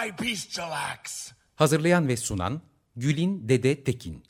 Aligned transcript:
By 0.00 0.24
bestial 0.24 0.70
acts. 0.92 1.32
Hazırlayan 1.54 2.08
ve 2.08 2.16
sunan 2.16 2.60
Gülin 2.96 3.48
Dede 3.48 3.84
Tekin. 3.84 4.22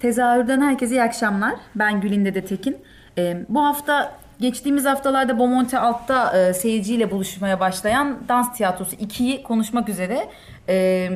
Tezahürden 0.00 0.60
herkese 0.60 0.94
iyi 0.94 1.02
akşamlar. 1.02 1.54
Ben 1.74 2.00
Gülin 2.00 2.24
Dede 2.24 2.44
Tekin. 2.44 2.76
Ee, 3.18 3.46
bu 3.48 3.64
hafta 3.64 4.20
geçtiğimiz 4.40 4.84
haftalarda 4.84 5.38
Bomonti 5.38 5.78
Alt'ta 5.78 6.38
e, 6.38 6.54
seyirciyle 6.54 7.10
buluşmaya 7.10 7.60
başlayan 7.60 8.28
Dans 8.28 8.56
Tiyatrosu 8.56 8.96
2'yi 8.96 9.42
konuşmak 9.42 9.88
üzere 9.88 10.30
e, 10.68 11.10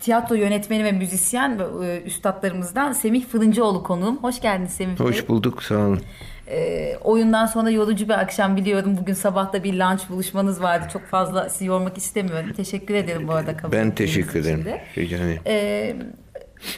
tiyatro 0.00 0.34
yönetmeni 0.34 0.84
ve 0.84 0.92
müzisyen 0.92 1.60
e, 1.84 2.00
üstadlarımızdan 2.00 2.92
Semih 2.92 3.26
Fırıncıoğlu 3.26 3.82
konuğum. 3.82 4.18
Hoş 4.22 4.40
geldiniz 4.40 4.72
Semih 4.72 4.98
Bey. 5.00 5.06
Hoş 5.06 5.28
bulduk 5.28 5.62
sağ 5.62 5.78
olun. 5.78 6.00
E, 6.48 6.96
oyundan 7.04 7.46
sonra 7.46 7.70
yorucu 7.70 8.04
bir 8.08 8.20
akşam 8.20 8.56
biliyorum. 8.56 8.96
Bugün 9.00 9.14
sabah 9.14 9.52
da 9.52 9.64
bir 9.64 9.74
lunch 9.74 10.08
buluşmanız 10.10 10.62
vardı. 10.62 10.86
Çok 10.92 11.02
fazla 11.06 11.48
sizi 11.48 11.64
yormak 11.64 11.98
istemiyorum. 11.98 12.52
Teşekkür 12.56 12.94
ederim 12.94 13.28
bu 13.28 13.32
arada. 13.32 13.56
kabul 13.56 13.72
Ben 13.76 13.90
teşekkür 13.94 14.40
ederim. 14.40 14.64
de. 14.64 14.84
Rica 14.98 15.16
ederim. 15.16 15.40
Ee, 15.46 15.96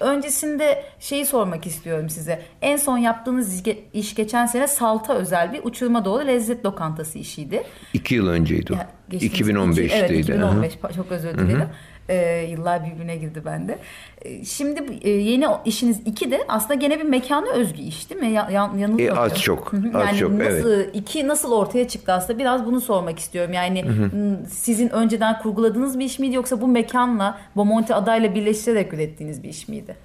öncesinde 0.00 0.84
şeyi 0.98 1.26
sormak 1.26 1.66
istiyorum 1.66 2.10
size. 2.10 2.42
En 2.62 2.76
son 2.76 2.98
yaptığınız 2.98 3.62
iş- 3.92 4.14
geçen 4.14 4.46
sene 4.46 4.68
Salta 4.68 5.14
özel 5.14 5.52
bir 5.52 5.60
uçurma 5.64 6.04
doğru 6.04 6.26
lezzet 6.26 6.64
lokantası 6.64 7.18
işiydi. 7.18 7.62
İki 7.92 8.14
yıl 8.14 8.28
önceydi 8.28 8.72
o. 8.72 8.76
Ya, 8.76 8.88
geçtiğimiz 9.08 9.40
iki- 9.40 9.44
2015'teydi. 9.44 9.92
evet 9.92 10.10
Aha. 10.10 10.18
2015 10.18 10.74
pa- 10.74 10.94
çok 10.96 11.12
özür 11.12 11.38
dilerim. 11.38 11.68
Ee, 12.08 12.46
yıllar 12.50 12.86
birbirine 12.86 13.16
girdi 13.16 13.42
bende. 13.44 13.78
Ee, 14.22 14.44
şimdi 14.44 14.98
e, 15.02 15.10
yeni 15.10 15.46
işiniz 15.64 16.00
iki 16.06 16.30
de 16.30 16.40
aslında 16.48 16.74
gene 16.74 16.98
bir 16.98 17.04
mekana 17.04 17.52
özgü 17.52 17.82
iş 17.82 18.10
değil 18.10 18.20
mi? 18.20 18.26
Ya, 18.26 18.48
yan, 18.52 18.78
yanılmıyorum. 18.78 19.18
E, 19.18 19.20
az 19.20 19.40
çok, 19.40 19.72
Hı 19.72 19.76
hı. 19.76 19.98
az 19.98 20.06
yani 20.06 20.18
çok, 20.18 20.32
nasıl, 20.32 20.80
iki 20.94 21.28
nasıl 21.28 21.52
ortaya 21.52 21.88
çıktı 21.88 22.12
aslında 22.12 22.38
biraz 22.38 22.66
bunu 22.66 22.80
sormak 22.80 23.18
istiyorum. 23.18 23.52
Yani 23.52 23.82
m, 23.82 24.36
sizin 24.48 24.88
önceden 24.88 25.38
kurguladığınız 25.38 25.98
bir 25.98 26.04
iş 26.04 26.18
miydi 26.18 26.34
yoksa 26.34 26.60
bu 26.60 26.68
mekanla 26.68 27.38
Bomonti 27.56 27.94
adayla 27.94 28.34
birleştirerek 28.34 28.92
ürettiğiniz 28.92 29.42
bir 29.42 29.48
iş 29.48 29.68
miydi? 29.68 29.96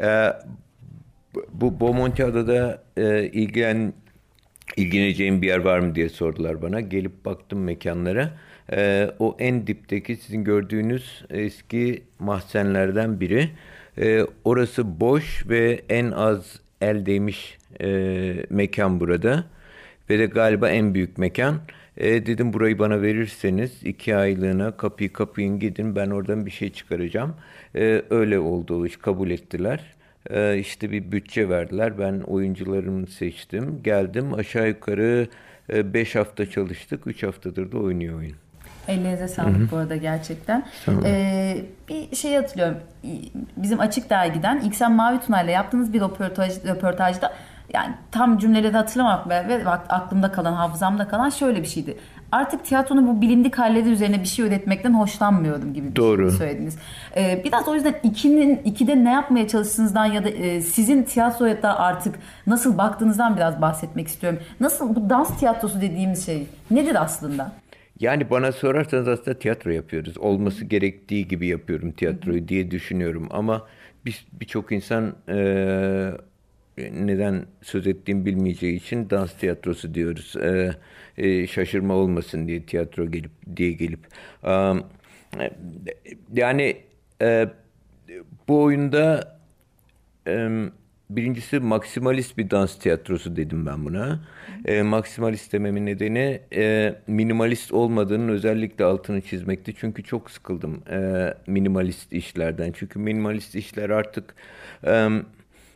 Ee, 0.00 0.32
bu 1.52 1.80
Bomonti 1.80 2.24
Adada 2.24 2.82
e, 2.96 3.24
ilgilen 3.24 3.92
ilgileneceğim 4.76 5.42
bir 5.42 5.46
yer 5.46 5.58
var 5.58 5.78
mı 5.78 5.94
diye 5.94 6.08
sordular 6.08 6.62
bana. 6.62 6.80
Gelip 6.80 7.24
baktım 7.24 7.64
mekanlara. 7.64 8.30
Ee, 8.72 9.10
o 9.18 9.36
en 9.38 9.66
dipteki 9.66 10.16
sizin 10.16 10.44
gördüğünüz 10.44 11.24
eski 11.30 12.02
mahzenlerden 12.18 13.20
biri. 13.20 13.50
Ee, 13.98 14.26
orası 14.44 15.00
boş 15.00 15.48
ve 15.48 15.80
en 15.88 16.10
az 16.10 16.60
el 16.80 17.06
değmiş 17.06 17.58
e, 17.80 18.34
mekan 18.50 19.00
burada. 19.00 19.44
Ve 20.10 20.18
de 20.18 20.26
galiba 20.26 20.68
en 20.68 20.94
büyük 20.94 21.18
mekan. 21.18 21.60
E, 21.96 22.26
dedim 22.26 22.52
burayı 22.52 22.78
bana 22.78 23.02
verirseniz 23.02 23.84
iki 23.84 24.16
aylığına 24.16 24.76
kapıyı 24.76 25.12
kapayın 25.12 25.58
gidin 25.58 25.96
ben 25.96 26.10
oradan 26.10 26.46
bir 26.46 26.50
şey 26.50 26.72
çıkaracağım. 26.72 27.34
E, 27.76 28.02
öyle 28.10 28.38
oldu 28.38 28.86
iş 28.86 28.96
kabul 28.96 29.30
ettiler. 29.30 29.84
E, 30.30 30.58
işte 30.58 30.90
bir 30.90 31.12
bütçe 31.12 31.48
verdiler 31.48 31.98
ben 31.98 32.20
oyuncularımı 32.20 33.06
seçtim. 33.06 33.80
Geldim 33.84 34.34
aşağı 34.34 34.68
yukarı 34.68 35.28
5 35.72 36.14
hafta 36.14 36.50
çalıştık 36.50 37.06
3 37.06 37.22
haftadır 37.22 37.72
da 37.72 37.78
oynuyor 37.78 38.18
oyun. 38.18 38.36
Ellerinize 38.90 39.28
sağlık 39.28 39.72
bu 39.72 39.76
arada 39.76 39.96
gerçekten. 39.96 40.64
Ee, 41.04 41.56
bir 41.88 42.16
şey 42.16 42.36
hatırlıyorum. 42.36 42.76
Bizim 43.56 43.80
Açık 43.80 44.10
Dergi'den 44.10 44.60
İksen 44.60 44.92
Mavi 44.92 45.20
Tuna'yla 45.20 45.52
yaptığınız 45.52 45.92
bir 45.92 46.00
röportaj, 46.00 46.64
röportajda 46.64 47.32
yani 47.74 47.94
tam 48.10 48.38
cümleleri 48.38 48.76
hatırlamak 48.76 49.28
ve, 49.28 49.48
ve 49.48 49.68
aklımda 49.68 50.32
kalan, 50.32 50.52
hafızamda 50.52 51.08
kalan 51.08 51.30
şöyle 51.30 51.62
bir 51.62 51.68
şeydi. 51.68 51.96
Artık 52.32 52.64
tiyatronun 52.64 53.06
bu 53.06 53.20
bilindik 53.20 53.58
halleri 53.58 53.88
üzerine 53.88 54.20
bir 54.20 54.28
şey 54.28 54.46
üretmekten 54.46 54.94
hoşlanmıyorum 54.94 55.74
gibi 55.74 55.90
bir 55.90 55.96
Doğru. 55.96 56.30
şey 56.30 56.38
söylediniz. 56.38 56.78
Ee, 57.16 57.42
biraz 57.44 57.68
o 57.68 57.74
yüzden 57.74 57.94
ikinin, 58.02 58.60
ikide 58.64 59.04
ne 59.04 59.12
yapmaya 59.12 59.48
çalıştığınızdan 59.48 60.04
ya 60.04 60.24
da 60.24 60.28
e, 60.28 60.60
sizin 60.60 61.02
tiyatroya 61.02 61.62
da 61.62 61.78
artık 61.78 62.14
nasıl 62.46 62.78
baktığınızdan 62.78 63.36
biraz 63.36 63.62
bahsetmek 63.62 64.08
istiyorum. 64.08 64.38
Nasıl 64.60 64.94
bu 64.94 65.10
dans 65.10 65.38
tiyatrosu 65.38 65.80
dediğimiz 65.80 66.26
şey 66.26 66.46
nedir 66.70 67.02
aslında? 67.02 67.52
Yani 68.00 68.30
bana 68.30 68.52
sorarsanız 68.52 69.08
aslında 69.08 69.38
tiyatro 69.38 69.70
yapıyoruz. 69.70 70.18
Olması 70.18 70.64
gerektiği 70.64 71.28
gibi 71.28 71.46
yapıyorum 71.46 71.92
tiyatroyu 71.92 72.48
diye 72.48 72.70
düşünüyorum. 72.70 73.28
Ama 73.30 73.68
bir- 74.06 74.26
birçok 74.32 74.72
insan 74.72 75.16
eee, 75.28 76.12
neden 76.78 77.46
söz 77.62 77.86
ettiğimi 77.86 78.26
bilmeyeceği 78.26 78.76
için 78.76 79.10
dans 79.10 79.34
tiyatrosu 79.38 79.94
diyoruz. 79.94 80.34
Eee, 80.36 80.72
eee, 81.16 81.46
şaşırma 81.46 81.94
olmasın 81.94 82.48
diye 82.48 82.66
tiyatro 82.66 83.10
gelip 83.10 83.30
diye 83.56 83.72
gelip. 83.72 84.00
Am, 84.42 84.82
yani 86.32 86.76
eee, 87.20 87.48
bu 88.48 88.62
oyunda 88.62 89.36
Em, 90.26 90.72
Birincisi 91.10 91.60
maksimalist 91.60 92.38
bir 92.38 92.50
dans 92.50 92.78
tiyatrosu 92.78 93.36
dedim 93.36 93.66
ben 93.66 93.84
buna. 93.84 94.20
E, 94.64 94.82
maksimalist 94.82 95.52
dememin 95.52 95.86
nedeni 95.86 96.40
e, 96.54 96.94
minimalist 97.06 97.72
olmadığının 97.72 98.28
özellikle 98.28 98.84
altını 98.84 99.20
çizmekti. 99.20 99.74
Çünkü 99.76 100.02
çok 100.02 100.30
sıkıldım 100.30 100.82
e, 100.90 101.34
minimalist 101.46 102.12
işlerden. 102.12 102.72
Çünkü 102.72 102.98
minimalist 102.98 103.54
işler 103.54 103.90
artık 103.90 104.34
e, 104.86 105.08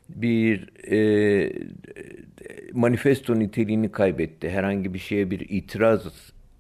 bir 0.09 0.69
e, 0.91 1.53
manifesto 2.73 3.39
niteliğini 3.39 3.93
kaybetti. 3.93 4.51
Herhangi 4.51 4.95
bir 4.95 4.99
şeye 4.99 5.31
bir 5.31 5.41
itiraz 5.41 6.03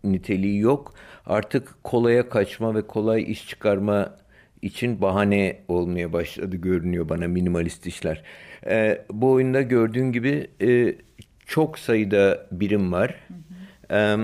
niteliği 0.04 0.60
yok. 0.60 0.94
Artık 1.26 1.84
kolaya 1.84 2.28
kaçma 2.28 2.74
ve 2.74 2.86
kolay 2.86 3.32
iş 3.32 3.48
çıkarma 3.48 4.16
için 4.62 5.00
bahane 5.00 5.56
olmaya 5.68 6.12
başladı 6.12 6.56
görünüyor 6.56 7.08
bana 7.08 7.28
minimalist 7.28 7.86
işler. 7.86 8.22
Ee, 8.66 9.04
bu 9.12 9.30
oyunda 9.30 9.62
gördüğün 9.62 10.12
gibi 10.12 10.50
e, 10.62 10.94
çok 11.46 11.78
sayıda 11.78 12.46
birim 12.50 12.92
var. 12.92 13.14
Ee, 13.90 14.16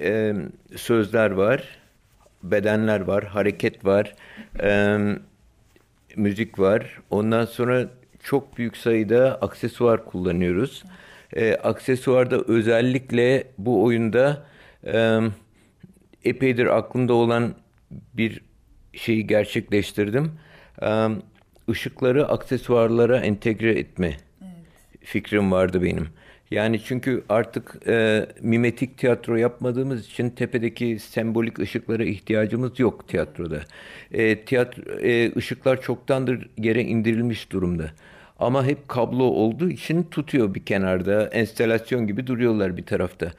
e, 0.00 0.34
sözler 0.76 1.30
var, 1.30 1.78
bedenler 2.42 3.00
var, 3.00 3.24
hareket 3.24 3.84
var, 3.84 4.14
e, 4.62 4.98
müzik 6.16 6.58
var. 6.58 7.00
Ondan 7.10 7.44
sonra 7.44 7.88
çok 8.22 8.58
büyük 8.58 8.76
sayıda 8.76 9.38
aksesuar 9.42 10.04
kullanıyoruz. 10.04 10.84
E, 11.36 11.54
aksesuarda 11.54 12.40
özellikle 12.46 13.44
bu 13.58 13.84
oyunda 13.84 14.46
e, 14.86 15.20
epeydir 16.24 16.66
aklımda 16.66 17.14
olan 17.14 17.54
bir 17.90 18.40
şeyi 18.92 19.26
gerçekleştirdim. 19.26 20.32
Ee, 20.82 21.08
Işıkları 21.68 22.28
aksesuarlara 22.28 23.20
entegre 23.20 23.78
etme 23.78 24.16
fikrim 25.00 25.52
vardı 25.52 25.82
benim. 25.82 26.08
Yani 26.50 26.80
çünkü 26.84 27.24
artık 27.28 27.76
e, 27.86 28.26
mimetik 28.40 28.98
tiyatro 28.98 29.36
yapmadığımız 29.36 30.06
için 30.06 30.30
tepedeki 30.30 30.98
sembolik 30.98 31.58
ışıklara 31.58 32.04
ihtiyacımız 32.04 32.80
yok 32.80 33.08
tiyatroda. 33.08 33.60
E, 34.12 34.40
tiyatro, 34.40 34.82
e, 34.82 35.32
ışıklar 35.36 35.80
çoktandır 35.82 36.48
yere 36.58 36.82
indirilmiş 36.82 37.52
durumda. 37.52 37.90
Ama 38.38 38.66
hep 38.66 38.88
kablo 38.88 39.24
olduğu 39.24 39.70
için 39.70 40.02
tutuyor 40.02 40.54
bir 40.54 40.64
kenarda. 40.64 41.26
Enstelasyon 41.26 42.06
gibi 42.06 42.26
duruyorlar 42.26 42.76
bir 42.76 42.86
tarafta. 42.86 43.32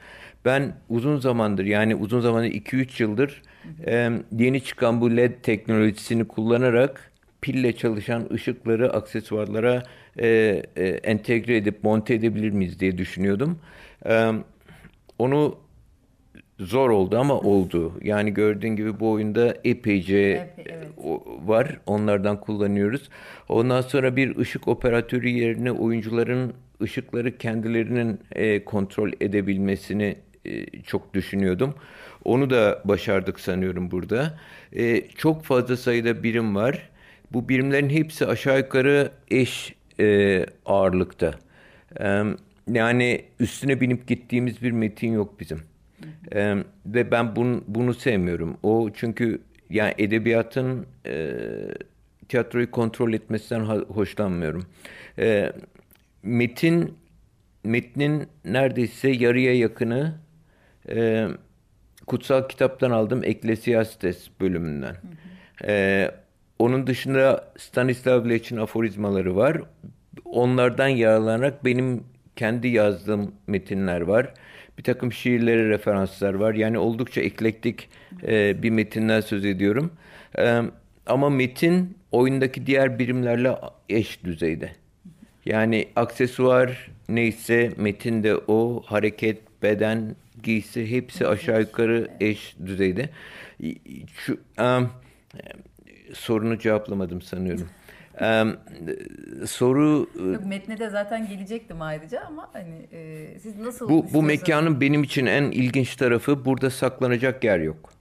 Ben 0.44 0.72
uzun 0.88 1.16
zamandır 1.16 1.64
yani 1.64 1.94
uzun 1.94 2.20
zamandır 2.20 2.50
2-3 2.50 3.02
yıldır 3.02 3.42
e, 3.86 4.10
yeni 4.38 4.64
çıkan 4.64 5.00
bu 5.00 5.16
LED 5.16 5.32
teknolojisini 5.42 6.28
kullanarak 6.28 7.09
pille 7.40 7.76
çalışan 7.76 8.28
ışıkları 8.32 8.92
aksesuarlara 8.92 9.82
e, 10.18 10.26
e, 10.76 10.88
entegre 10.88 11.56
edip 11.56 11.84
monte 11.84 12.14
edebilir 12.14 12.50
miyiz 12.50 12.80
diye 12.80 12.98
düşünüyordum. 12.98 13.58
E, 14.06 14.30
onu 15.18 15.58
zor 16.58 16.90
oldu 16.90 17.18
ama 17.18 17.38
oldu. 17.38 17.92
Yani 18.02 18.34
gördüğün 18.34 18.76
gibi 18.76 19.00
bu 19.00 19.10
oyunda 19.10 19.56
epeyce 19.64 20.50
Epey, 20.58 20.74
evet. 20.74 20.88
var. 21.46 21.78
Onlardan 21.86 22.40
kullanıyoruz. 22.40 23.08
Ondan 23.48 23.80
sonra 23.80 24.16
bir 24.16 24.36
ışık 24.36 24.68
operatörü 24.68 25.28
yerine 25.28 25.72
oyuncuların 25.72 26.52
ışıkları 26.82 27.38
kendilerinin 27.38 28.20
e, 28.32 28.64
kontrol 28.64 29.10
edebilmesini 29.20 30.16
e, 30.44 30.80
çok 30.82 31.14
düşünüyordum. 31.14 31.74
Onu 32.24 32.50
da 32.50 32.82
başardık 32.84 33.40
sanıyorum 33.40 33.90
burada. 33.90 34.38
E, 34.72 35.08
çok 35.08 35.44
fazla 35.44 35.76
sayıda 35.76 36.22
birim 36.22 36.54
var. 36.54 36.89
Bu 37.32 37.48
birimlerin 37.48 37.90
hepsi 37.90 38.26
aşağı 38.26 38.58
yukarı 38.58 39.10
eş 39.30 39.74
e, 40.00 40.46
ağırlıkta. 40.66 41.34
E, 42.00 42.22
yani 42.72 43.24
üstüne 43.40 43.80
binip 43.80 44.06
gittiğimiz 44.06 44.62
bir 44.62 44.70
metin 44.70 45.12
yok 45.12 45.40
bizim. 45.40 45.62
E, 46.34 46.56
ve 46.86 47.10
ben 47.10 47.36
bunu, 47.36 47.64
bunu 47.68 47.94
sevmiyorum. 47.94 48.56
O 48.62 48.90
çünkü 48.94 49.40
yani 49.70 49.94
edebiyatın 49.98 50.86
e, 51.06 51.32
tiyatroyu 52.28 52.70
kontrol 52.70 53.12
etmesinden 53.12 53.64
hoşlanmıyorum. 53.64 54.66
E, 55.18 55.52
metin 56.22 56.94
metnin 57.64 58.28
neredeyse 58.44 59.08
yarıya 59.08 59.54
yakını 59.54 60.14
e, 60.88 61.28
kutsal 62.06 62.48
kitaptan 62.48 62.90
aldım 62.90 63.24
Eklesiastes 63.24 64.30
bölümünden. 64.40 64.96
E, 65.66 66.10
onun 66.60 66.86
dışında 66.86 67.52
Stanislav 67.58 68.28
Lec'in 68.28 68.56
aforizmaları 68.56 69.36
var. 69.36 69.62
Onlardan 70.24 70.88
yararlanarak 70.88 71.64
benim 71.64 72.04
kendi 72.36 72.68
yazdığım 72.68 73.34
metinler 73.46 74.00
var. 74.00 74.34
Bir 74.78 74.82
takım 74.82 75.12
şiirlere 75.12 75.68
referanslar 75.68 76.34
var. 76.34 76.54
Yani 76.54 76.78
oldukça 76.78 77.20
eklektik 77.20 77.88
e, 78.22 78.62
bir 78.62 78.70
metinden 78.70 79.20
söz 79.20 79.44
ediyorum. 79.44 79.92
E, 80.38 80.62
ama 81.06 81.30
metin 81.30 81.98
oyundaki 82.12 82.66
diğer 82.66 82.98
birimlerle 82.98 83.56
eş 83.88 84.24
düzeyde. 84.24 84.72
Yani 85.44 85.88
aksesuar 85.96 86.90
neyse 87.08 87.72
metin 87.76 88.22
de 88.22 88.36
o, 88.36 88.82
hareket, 88.86 89.62
beden, 89.62 90.16
giysi 90.42 90.90
hepsi 90.90 91.26
aşağı 91.26 91.60
yukarı 91.60 92.08
eş 92.20 92.56
düzeyde. 92.66 93.08
Şu 94.16 94.38
em, 94.58 94.90
sorunu 96.14 96.58
cevaplamadım 96.58 97.22
sanıyorum. 97.22 97.68
Em, 98.18 98.56
soru 99.46 100.10
Yok, 100.32 100.46
Metne 100.46 100.78
de 100.78 100.90
zaten 100.90 101.28
gelecektim 101.28 101.82
ayrıca 101.82 102.20
ama 102.20 102.50
hani 102.52 102.88
e, 102.92 103.38
siz 103.38 103.58
nasıl 103.58 103.88
bu 103.88 104.06
bu 104.14 104.22
mekanın 104.22 104.80
benim 104.80 105.02
için 105.02 105.26
en 105.26 105.42
ilginç 105.42 105.96
tarafı 105.96 106.44
burada 106.44 106.70
saklanacak 106.70 107.44
yer 107.44 107.58
yok. 107.58 107.92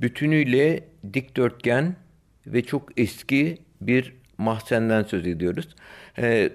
Bütünüyle 0.00 0.84
dikdörtgen 1.12 1.96
ve 2.46 2.62
çok 2.62 3.00
eski 3.00 3.58
bir 3.80 4.14
mahzenden 4.38 5.02
söz 5.02 5.26
ediyoruz. 5.26 5.76
Ee, 6.18 6.50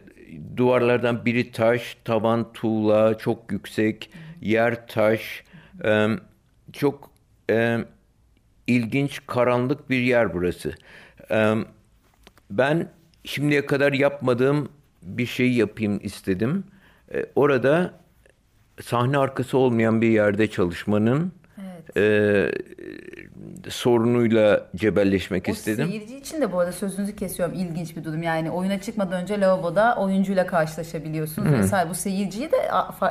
duvarlardan 0.57 1.25
biri 1.25 1.51
taş, 1.51 1.97
tavan 2.05 2.53
tuğla, 2.53 3.17
çok 3.17 3.51
yüksek, 3.51 4.11
yer 4.41 4.87
taş, 4.87 5.43
Ee, 5.85 6.07
çok 6.73 7.11
e, 7.49 7.77
ilginç, 8.67 9.21
karanlık 9.27 9.89
bir 9.89 9.99
yer 9.99 10.33
burası. 10.33 10.75
Ben 12.51 12.89
şimdiye 13.23 13.65
kadar 13.65 13.93
yapmadığım 13.93 14.69
bir 15.01 15.25
şey 15.25 15.53
yapayım 15.53 15.99
istedim. 16.03 16.63
Ee, 17.13 17.25
orada 17.35 17.93
sahne 18.81 19.17
arkası 19.17 19.57
olmayan 19.57 20.01
bir 20.01 20.09
yerde 20.09 20.47
çalışmanın 20.47 21.31
e, 21.97 22.51
sorunuyla 23.69 24.67
cebelleşmek 24.75 25.49
O 25.49 25.51
istedim. 25.51 25.87
seyirci 25.87 26.17
için 26.17 26.41
de 26.41 26.51
bu 26.51 26.59
arada 26.59 26.71
sözünüzü 26.71 27.15
kesiyorum 27.15 27.55
ilginç 27.55 27.97
bir 27.97 28.03
durum. 28.03 28.23
Yani 28.23 28.51
oyuna 28.51 28.81
çıkmadan 28.81 29.21
önce 29.21 29.39
lavaboda 29.39 29.95
oyuncuyla 29.99 30.47
karşılaşabiliyorsunuz 30.47 31.51
vesaire. 31.51 31.89
Bu 31.89 31.93
seyirciyi 31.95 32.51
de 32.51 32.57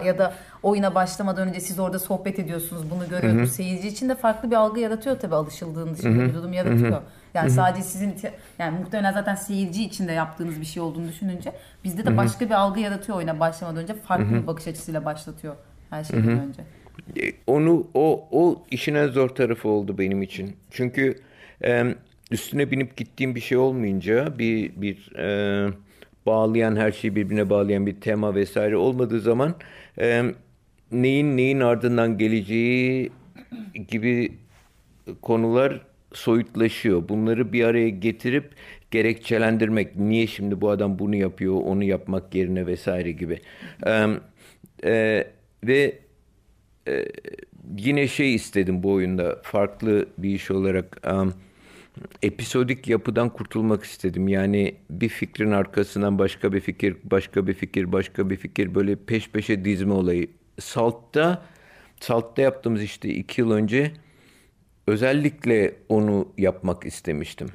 ya 0.05 0.19
da 0.19 0.33
oyuna 0.63 0.95
başlamadan 0.95 1.49
önce 1.49 1.61
siz 1.61 1.79
orada 1.79 1.99
sohbet 1.99 2.39
ediyorsunuz. 2.39 2.83
Bunu 2.91 3.09
görüyoruz. 3.09 3.43
Bu 3.43 3.47
seyirci 3.47 3.89
için 3.89 4.09
de 4.09 4.15
farklı 4.15 4.51
bir 4.51 4.57
algı 4.57 4.81
yaratıyor 4.81 5.19
tabii 5.19 5.35
alışıldığın 5.35 5.95
dışında 5.95 6.25
bir 6.25 6.35
durum 6.35 6.53
yaratıyor. 6.53 7.03
Yani 7.35 7.51
sadece 7.51 7.83
sizin 7.83 8.15
yani 8.59 8.79
muhtemelen 8.79 9.13
zaten 9.13 9.35
seyirci 9.35 9.85
için 9.85 10.09
de 10.09 10.13
yaptığınız 10.13 10.61
bir 10.61 10.67
şey 10.67 10.83
olduğunu 10.83 11.09
düşününce 11.09 11.53
bizde 11.85 12.07
de 12.07 12.17
başka 12.17 12.45
bir 12.47 12.55
algı 12.55 12.81
yaratıyor 12.81 13.19
oyuna 13.19 13.41
başlamadan 13.41 13.83
önce 13.83 13.95
farklı 13.95 14.35
bir 14.35 14.47
bakış 14.47 14.67
açısıyla 14.69 15.05
başlatıyor 15.05 15.55
her 15.91 16.05
şeyden 16.05 16.29
önce. 16.29 16.63
E, 17.17 17.33
Onu 17.47 17.87
o 17.95 18.29
o 18.31 18.65
işin 18.71 18.95
en 18.95 19.09
zor 19.09 19.29
tarafı 19.29 19.69
oldu 19.69 19.99
benim 19.99 20.23
için. 20.23 20.57
Çünkü 20.71 21.15
e, 21.65 21.85
üstüne 22.31 22.71
binip 22.71 22.97
gittiğim 22.97 23.35
bir 23.35 23.41
şey 23.41 23.59
olmayınca 23.59 24.39
bir 24.39 24.73
bir 24.83 25.17
e, 25.17 25.69
bağlayan 26.27 26.77
her 26.77 26.93
şeyi 26.93 27.17
birbirine 27.17 27.51
bağlayan 27.51 27.87
bir 27.87 28.01
tema 28.01 28.35
vesaire 28.35 28.77
olmadığı 28.77 29.21
zaman 29.21 29.55
e, 30.01 30.25
neyin 30.93 31.37
neyin 31.37 31.61
ardından 31.61 32.19
geleceği 32.19 33.13
gibi 33.89 34.33
konular 35.23 35.81
soyutlaşıyor. 36.13 37.09
Bunları 37.09 37.53
bir 37.53 37.65
araya 37.65 37.89
getirip 37.89 38.55
gerekçelendirmek. 38.91 39.97
Niye 39.97 40.27
şimdi 40.27 40.61
bu 40.61 40.71
adam 40.71 40.99
bunu 40.99 41.17
yapıyor, 41.17 41.55
onu 41.55 41.85
yapmak 41.85 42.35
yerine 42.35 42.67
vesaire 42.67 43.13
gibi. 43.13 43.41
Ee, 43.87 44.07
e, 44.85 45.25
ve 45.65 45.99
e, 46.89 47.05
yine 47.79 48.09
şey 48.09 48.35
istedim 48.35 48.83
bu 48.83 48.93
oyunda 48.93 49.39
farklı 49.43 50.07
bir 50.19 50.31
iş 50.31 50.51
olarak 50.51 51.07
um, 51.13 51.35
episodik 52.23 52.89
yapıdan 52.89 53.29
kurtulmak 53.29 53.85
istedim. 53.85 54.29
Yani 54.29 54.75
bir 54.91 55.09
fikrin 55.09 55.51
arkasından 55.51 56.19
başka 56.19 56.53
bir 56.53 56.61
fikir, 56.61 56.97
başka 57.05 57.47
bir 57.47 57.55
fikir, 57.55 57.93
başka 57.93 58.31
bir 58.31 58.37
fikir 58.37 58.75
böyle 58.75 58.97
peş 58.97 59.31
peşe 59.31 59.65
dizme 59.65 59.93
olayı. 59.93 60.29
Salt'ta 60.59 61.43
Salt'ta 62.01 62.43
yaptığımız 62.43 62.83
işte 62.83 63.09
iki 63.09 63.41
yıl 63.41 63.51
önce 63.51 63.93
özellikle 64.87 65.75
onu 65.89 66.29
yapmak 66.39 66.87
istemiştim. 66.87 67.49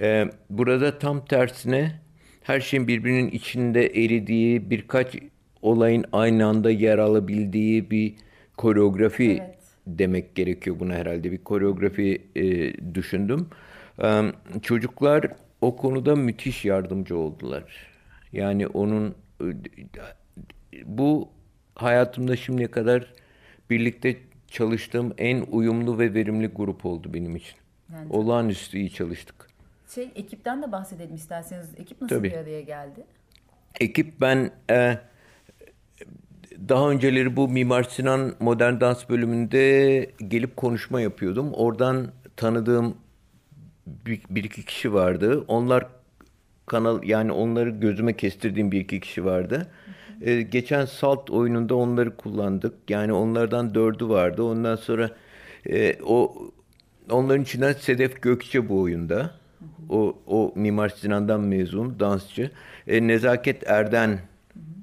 Ee, 0.00 0.30
burada 0.50 0.98
tam 0.98 1.24
tersine 1.24 2.00
her 2.42 2.60
şeyin 2.60 2.88
birbirinin 2.88 3.30
içinde 3.30 3.86
eridiği, 3.86 4.70
birkaç 4.70 5.16
olayın 5.62 6.04
aynı 6.12 6.46
anda 6.46 6.70
yer 6.70 6.98
alabildiği 6.98 7.90
bir 7.90 8.14
koreografi 8.56 9.30
Evet. 9.42 9.58
demek 9.86 10.34
gerekiyor 10.34 10.80
buna 10.80 10.94
herhalde. 10.94 11.32
Bir 11.32 11.38
koreografi 11.44 12.22
e, 12.36 12.44
düşündüm. 12.94 13.48
Ee, 14.02 14.32
çocuklar 14.62 15.26
o 15.60 15.76
konuda 15.76 16.16
müthiş 16.16 16.64
yardımcı 16.64 17.16
oldular. 17.18 17.64
Yani 18.32 18.66
onun 18.66 19.14
bu 20.84 21.28
hayatımda 21.74 22.36
şimdiye 22.36 22.70
kadar 22.70 23.12
birlikte 23.70 24.16
çalıştığım 24.48 25.14
en 25.18 25.40
uyumlu 25.50 25.98
ve 25.98 26.14
verimli 26.14 26.46
grup 26.46 26.86
oldu 26.86 27.14
benim 27.14 27.36
için. 27.36 27.56
Yani- 27.92 28.06
Olağanüstü 28.12 28.78
iyi 28.78 28.90
çalıştık. 28.92 29.46
Şey 29.94 30.08
ekipten 30.14 30.62
de 30.62 30.72
bahsedelim 30.72 31.14
isterseniz. 31.14 31.68
Ekip 31.78 32.02
nasıl 32.02 32.16
Tabii. 32.16 32.30
bir 32.30 32.36
araya 32.36 32.60
geldi? 32.60 33.00
Ekip 33.80 34.20
ben 34.20 34.50
e, 34.70 34.98
daha 36.68 36.90
önceleri 36.90 37.36
bu 37.36 37.48
Mimar 37.48 37.82
Sinan 37.82 38.34
Modern 38.40 38.80
Dans 38.80 39.08
bölümünde 39.08 40.10
gelip 40.28 40.56
konuşma 40.56 41.00
yapıyordum. 41.00 41.52
Oradan 41.52 42.06
tanıdığım 42.36 42.94
bir, 43.86 44.20
bir 44.30 44.44
iki 44.44 44.64
kişi 44.64 44.94
vardı. 44.94 45.44
Onlar 45.48 45.86
kanal 46.66 47.02
yani 47.02 47.32
onları 47.32 47.70
gözüme 47.70 48.12
kestirdiğim 48.12 48.72
bir 48.72 48.80
iki 48.80 49.00
kişi 49.00 49.24
vardı. 49.24 49.66
E, 50.20 50.42
geçen 50.42 50.84
Salt 50.84 51.30
oyununda 51.30 51.74
onları 51.74 52.16
kullandık. 52.16 52.74
Yani 52.88 53.12
onlardan 53.12 53.74
dördü 53.74 54.08
vardı. 54.08 54.42
Ondan 54.42 54.76
sonra 54.76 55.10
e, 55.66 55.96
o 56.02 56.34
onların 57.10 57.42
içinden 57.42 57.72
Sedef 57.72 58.22
Gökçe 58.22 58.68
bu 58.68 58.80
oyunda. 58.80 59.30
O, 59.88 60.18
o 60.26 60.52
Mimar 60.56 60.88
Sinan'dan 60.88 61.40
mezun 61.40 62.00
dansçı. 62.00 62.50
E, 62.86 63.06
Nezaket 63.06 63.70
Erden 63.70 64.18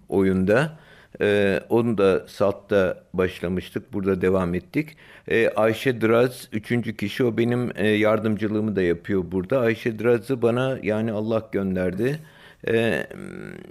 oyunda. 0.09 0.82
E, 1.21 1.59
onu 1.69 1.97
da 1.97 2.27
Salt'ta 2.27 3.03
başlamıştık. 3.13 3.93
Burada 3.93 4.21
devam 4.21 4.53
ettik. 4.55 4.97
E, 5.27 5.49
Ayşe 5.49 6.01
Draz 6.01 6.47
üçüncü 6.51 6.97
kişi. 6.97 7.23
O 7.23 7.37
benim 7.37 7.71
e, 7.75 7.87
yardımcılığımı 7.87 8.75
da 8.75 8.81
yapıyor 8.81 9.23
burada. 9.31 9.59
Ayşe 9.59 9.99
Draz'ı 9.99 10.41
bana 10.41 10.79
yani 10.83 11.11
Allah 11.11 11.49
gönderdi. 11.51 12.19
E, 12.67 13.07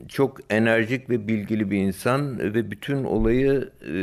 çok 0.09 0.39
enerjik 0.51 1.11
ve 1.11 1.29
bilgili 1.29 1.71
bir 1.71 1.79
insan 1.79 2.39
ve 2.39 2.71
bütün 2.71 3.05
olayı 3.05 3.71
e, 3.83 3.95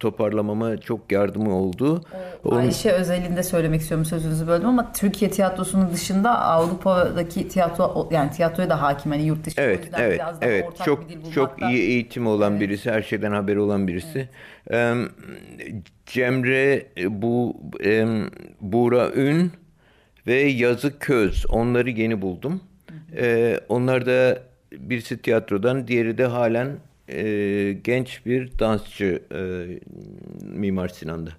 toparlamama 0.00 0.76
çok 0.76 1.12
yardımı 1.12 1.54
oldu. 1.54 2.04
Onun... 2.44 2.60
Ayşe 2.60 2.90
özelinde 2.90 3.42
söylemek 3.42 3.80
istiyorum 3.80 4.04
sözünüzü 4.04 4.46
böldüm 4.46 4.68
ama 4.68 4.92
Türkiye 4.92 5.30
tiyatrosunun 5.30 5.92
dışında 5.92 6.40
Avrupa'daki 6.40 7.48
tiyatro 7.48 8.08
yani 8.10 8.30
tiyatroya 8.30 8.70
da 8.70 8.82
hakim 8.82 9.12
hani 9.12 9.22
yurt 9.22 9.46
dışı 9.46 9.60
evet, 9.60 9.90
evet, 9.98 10.14
biraz 10.14 10.40
daha 10.40 10.50
evet. 10.50 10.64
ortak 10.68 10.86
çok, 10.86 11.08
bir 11.08 11.14
dil 11.24 11.32
Çok 11.32 11.62
iyi 11.62 11.82
eğitim 11.82 12.26
olan 12.26 12.52
evet. 12.52 12.60
birisi, 12.60 12.90
her 12.90 13.02
şeyden 13.02 13.32
haberi 13.32 13.60
olan 13.60 13.88
birisi. 13.88 14.28
Evet. 14.70 15.10
Cemre 16.06 16.86
bu 17.08 17.56
Buğra 18.60 19.10
Ün 19.10 19.52
ve 20.26 20.34
Yazı 20.34 20.98
Köz 20.98 21.46
onları 21.50 21.90
yeni 21.90 22.22
buldum. 22.22 22.60
Ee, 23.16 23.60
onlar 23.68 24.06
da 24.06 24.42
birisi 24.72 25.22
tiyatrodan, 25.22 25.88
diğeri 25.88 26.18
de 26.18 26.24
halen 26.24 26.76
e, 27.08 27.72
genç 27.84 28.26
bir 28.26 28.58
dansçı 28.58 29.22
e, 29.34 29.40
Mimar 30.42 30.88
Sinan'da. 30.88 31.30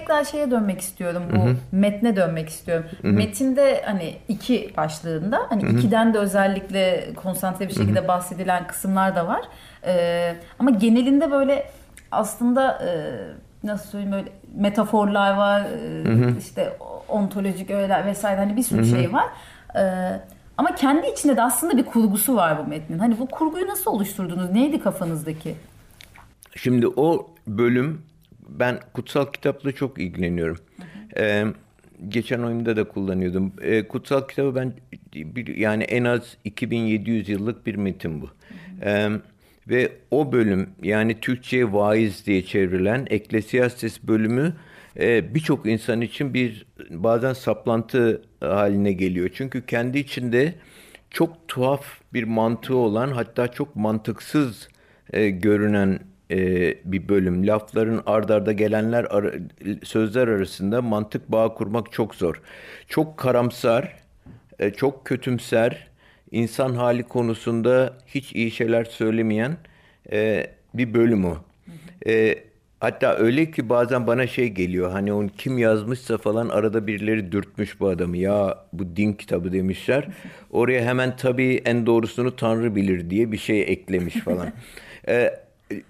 Tekrar 0.00 0.24
şeye 0.24 0.50
dönmek 0.50 0.80
istiyorum. 0.80 1.22
Bu 1.32 1.44
Hı-hı. 1.44 1.56
metne 1.72 2.16
dönmek 2.16 2.48
istiyorum. 2.48 2.84
Hı-hı. 3.02 3.12
Metinde 3.12 3.82
hani 3.86 4.14
iki 4.28 4.72
başlığında 4.76 5.46
hani 5.48 5.62
Hı-hı. 5.62 5.72
ikiden 5.78 6.14
de 6.14 6.18
özellikle 6.18 7.08
konsantre 7.16 7.68
bir 7.68 7.74
şekilde 7.74 7.98
Hı-hı. 7.98 8.08
bahsedilen 8.08 8.66
kısımlar 8.66 9.16
da 9.16 9.26
var. 9.26 9.40
Ee, 9.86 10.36
ama 10.58 10.70
genelinde 10.70 11.30
böyle 11.30 11.70
aslında 12.10 12.78
e, 12.84 12.90
nasıl 13.66 13.88
söyleyeyim 13.88 14.12
böyle 14.12 14.28
metaforlar 14.54 15.36
var. 15.36 15.60
E, 15.60 16.38
işte 16.38 16.76
ontolojik 17.08 17.70
öğeler 17.70 18.06
vesaire 18.06 18.40
hani 18.40 18.56
bir 18.56 18.62
sürü 18.62 18.82
Hı-hı. 18.82 18.96
şey 18.96 19.12
var. 19.12 19.26
Ee, 19.76 20.20
ama 20.58 20.74
kendi 20.74 21.06
içinde 21.06 21.36
de 21.36 21.42
aslında 21.42 21.76
bir 21.76 21.84
kurgusu 21.84 22.36
var 22.36 22.58
bu 22.58 22.68
metnin. 22.68 22.98
Hani 22.98 23.18
bu 23.18 23.26
kurguyu 23.26 23.66
nasıl 23.66 23.90
oluşturdunuz? 23.90 24.50
Neydi 24.50 24.80
kafanızdaki? 24.80 25.56
Şimdi 26.56 26.88
o 26.88 27.26
bölüm 27.46 28.02
ben 28.48 28.80
kutsal 28.92 29.26
kitapla 29.26 29.72
çok 29.72 29.98
ilgileniyorum. 29.98 30.58
Ee, 31.18 31.44
geçen 32.08 32.42
oyunda 32.42 32.76
da 32.76 32.84
kullanıyordum. 32.88 33.52
Ee, 33.62 33.88
kutsal 33.88 34.28
kitabı 34.28 34.54
ben 34.54 34.72
bir, 35.14 35.56
yani 35.56 35.82
en 35.82 36.04
az 36.04 36.36
2700 36.44 37.28
yıllık 37.28 37.66
bir 37.66 37.74
metin 37.74 38.22
bu. 38.22 38.30
Ee, 38.82 39.08
ve 39.68 39.92
o 40.10 40.32
bölüm 40.32 40.70
yani 40.82 41.20
Türkçe'ye 41.20 41.72
vaiz 41.72 42.26
diye 42.26 42.44
çevrilen 42.44 43.06
Eklesiastes 43.10 44.02
bölümü 44.02 44.52
e, 45.00 45.34
birçok 45.34 45.66
insan 45.66 46.00
için 46.00 46.34
bir 46.34 46.66
bazen 46.90 47.32
saplantı 47.32 48.22
haline 48.40 48.92
geliyor. 48.92 49.30
Çünkü 49.34 49.66
kendi 49.66 49.98
içinde 49.98 50.54
çok 51.10 51.48
tuhaf 51.48 51.84
bir 52.12 52.24
mantığı 52.24 52.76
olan 52.76 53.10
hatta 53.12 53.48
çok 53.48 53.76
mantıksız 53.76 54.68
e, 55.12 55.30
görünen 55.30 56.00
e, 56.30 56.36
bir 56.84 57.08
bölüm. 57.08 57.46
Lafların 57.46 58.02
ardarda 58.06 58.52
gelenler 58.52 59.06
ar 59.10 59.34
sözler 59.82 60.28
arasında 60.28 60.82
mantık 60.82 61.32
bağı 61.32 61.54
kurmak 61.54 61.92
çok 61.92 62.14
zor. 62.14 62.40
Çok 62.88 63.16
karamsar, 63.16 63.96
e, 64.58 64.70
çok 64.70 65.04
kötümser, 65.04 65.86
insan 66.30 66.74
hali 66.74 67.02
konusunda 67.02 67.94
hiç 68.06 68.32
iyi 68.32 68.50
şeyler 68.50 68.84
söylemeyen 68.84 69.56
e, 70.12 70.46
bir 70.74 70.94
bölüm 70.94 71.24
o. 71.24 71.36
E, 72.06 72.38
hatta 72.80 73.14
öyle 73.14 73.50
ki 73.50 73.68
bazen 73.68 74.06
bana 74.06 74.26
şey 74.26 74.48
geliyor 74.48 74.90
hani 74.90 75.12
onu 75.12 75.28
kim 75.38 75.58
yazmışsa 75.58 76.18
falan 76.18 76.48
arada 76.48 76.86
birileri 76.86 77.32
dürtmüş 77.32 77.80
bu 77.80 77.88
adamı 77.88 78.16
ya 78.16 78.58
bu 78.72 78.96
din 78.96 79.12
kitabı 79.12 79.52
demişler. 79.52 80.08
Oraya 80.50 80.84
hemen 80.84 81.16
tabii 81.16 81.62
en 81.64 81.86
doğrusunu 81.86 82.36
Tanrı 82.36 82.74
bilir 82.74 83.10
diye 83.10 83.32
bir 83.32 83.38
şey 83.38 83.62
eklemiş 83.62 84.14
falan. 84.14 84.52
e, 85.08 85.45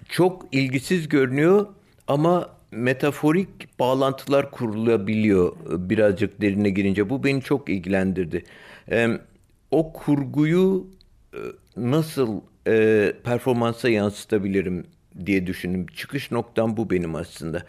çok 0.09 0.45
ilgisiz 0.51 1.09
görünüyor 1.09 1.67
ama 2.07 2.49
metaforik 2.71 3.79
bağlantılar 3.79 4.51
kurulabiliyor 4.51 5.55
birazcık 5.89 6.41
derine 6.41 6.69
girince. 6.69 7.09
Bu 7.09 7.23
beni 7.23 7.41
çok 7.41 7.69
ilgilendirdi. 7.69 8.43
o 9.71 9.93
kurguyu 9.93 10.87
nasıl 11.77 12.41
performansa 13.23 13.89
yansıtabilirim 13.89 14.85
diye 15.25 15.47
düşündüm. 15.47 15.85
Çıkış 15.87 16.31
noktam 16.31 16.77
bu 16.77 16.89
benim 16.89 17.15
aslında. 17.15 17.65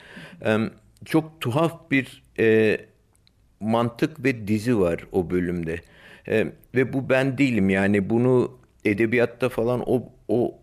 çok 1.05 1.41
tuhaf 1.41 1.91
bir 1.91 2.23
mantık 3.61 4.25
ve 4.25 4.49
dizi 4.49 4.79
var 4.79 5.07
o 5.12 5.31
bölümde. 5.31 5.81
ve 6.75 6.93
bu 6.93 7.09
ben 7.09 7.38
değilim 7.38 7.71
yani 7.71 8.11
bunu 8.11 8.59
edebiyatta 8.85 9.49
falan 9.49 9.83
o, 9.87 10.12
o 10.29 10.59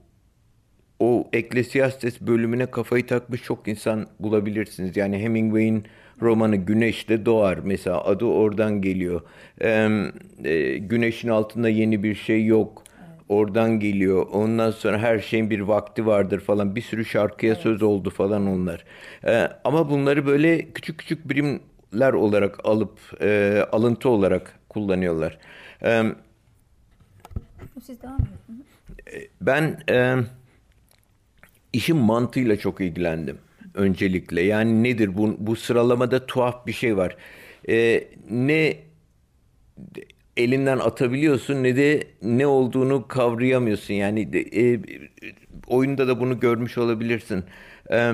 o 1.00 1.28
Eklesiastes 1.34 2.22
bölümüne 2.22 2.66
kafayı 2.66 3.08
takmış 3.08 3.44
çok 3.44 3.68
insan 3.68 4.08
bulabilirsiniz. 4.20 4.98
Yani 4.98 5.20
Hemingway'in 5.20 5.84
romanı 6.22 6.56
Güneş'te 6.56 7.26
doğar 7.26 7.58
mesela 7.64 8.04
adı 8.06 8.26
oradan 8.26 8.82
geliyor. 8.82 9.22
Ee, 9.62 10.78
güneşin 10.78 11.30
altında 11.30 11.70
yeni 11.70 12.04
bir 12.04 12.16
şey 12.16 12.46
yok. 12.46 12.84
Oradan 13.30 13.80
geliyor. 13.80 14.28
Ondan 14.32 14.72
sonra 14.72 14.98
her 15.00 15.20
şeyin 15.20 15.50
bir 15.50 15.60
vakti 15.60 16.06
vardır 16.06 16.40
falan. 16.40 16.76
Bir 16.76 16.82
sürü 16.82 17.06
şarkıya 17.06 17.54
evet. 17.54 17.64
söz 17.64 17.84
oldu 17.84 18.10
falan 18.10 18.48
onlar. 18.48 18.86
Ee, 19.26 19.50
ama 19.64 19.90
bunları 19.90 20.26
böyle 20.26 20.72
küçük 20.72 20.98
küçük 20.98 21.30
birimler 21.30 22.14
olarak 22.14 22.66
alıp 22.66 23.00
e, 23.22 23.60
alıntı 23.72 24.10
olarak 24.10 24.60
kullanıyorlar. 24.70 25.38
Ee, 25.84 26.04
Siz 27.86 28.02
devam 28.02 28.20
edin. 28.20 28.66
Ben 29.42 29.78
e, 29.90 30.16
işin 31.76 31.98
mantığıyla 31.98 32.58
çok 32.58 32.82
ilgilendim 32.82 33.38
öncelikle. 33.74 34.42
Yani 34.42 34.84
nedir 34.84 35.18
bu, 35.18 35.36
bu 35.40 35.56
sıralamada 35.56 36.26
tuhaf 36.26 36.68
bir 36.68 36.74
şey 36.74 36.98
var. 36.98 37.18
Ee, 37.70 38.08
ne 38.30 38.78
elinden 40.38 40.80
atabiliyorsun 40.80 41.64
ne 41.64 41.76
de 41.76 42.04
ne 42.22 42.48
olduğunu 42.48 43.08
kavrayamıyorsun. 43.08 43.94
Yani 43.94 44.34
de, 44.34 44.40
e, 44.40 44.80
oyunda 45.68 46.08
da 46.08 46.20
bunu 46.20 46.40
görmüş 46.40 46.78
olabilirsin. 46.78 47.44
Ee, 47.92 48.14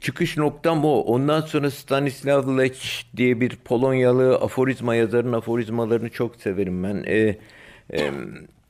çıkış 0.00 0.36
noktam 0.36 0.84
o. 0.84 1.00
Ondan 1.00 1.40
sonra 1.40 1.70
Stanislav 1.70 2.58
Lech 2.58 3.02
diye 3.16 3.40
bir 3.40 3.56
Polonyalı 3.56 4.36
aforizma 4.36 4.94
yazarın 4.94 5.32
aforizmalarını 5.32 6.08
çok 6.08 6.36
severim 6.36 6.82
ben. 6.82 7.04
Ee, 7.06 7.38
e, 7.92 8.12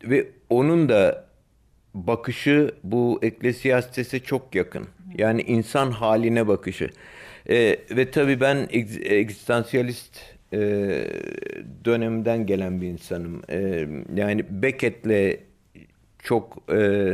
ve 0.05 0.29
onun 0.51 0.89
da 0.89 1.26
bakışı 1.97 2.71
bu 2.85 3.19
Eklesiastes'e 3.23 4.21
çok 4.21 4.55
yakın. 4.55 4.87
Yani 5.19 5.43
insan 5.43 5.91
haline 5.91 6.49
bakışı. 6.49 6.91
E, 7.49 7.77
ve 7.91 8.11
tabii 8.11 8.41
ben 8.41 8.69
egzistansiyalist 9.05 10.19
e, 10.53 10.59
dönemden 11.85 12.47
gelen 12.47 12.81
bir 12.81 12.87
insanım. 12.87 13.43
E, 13.51 13.89
yani 14.17 14.45
Beckett'le 14.51 15.41
çok 16.23 16.73
e, 16.73 17.11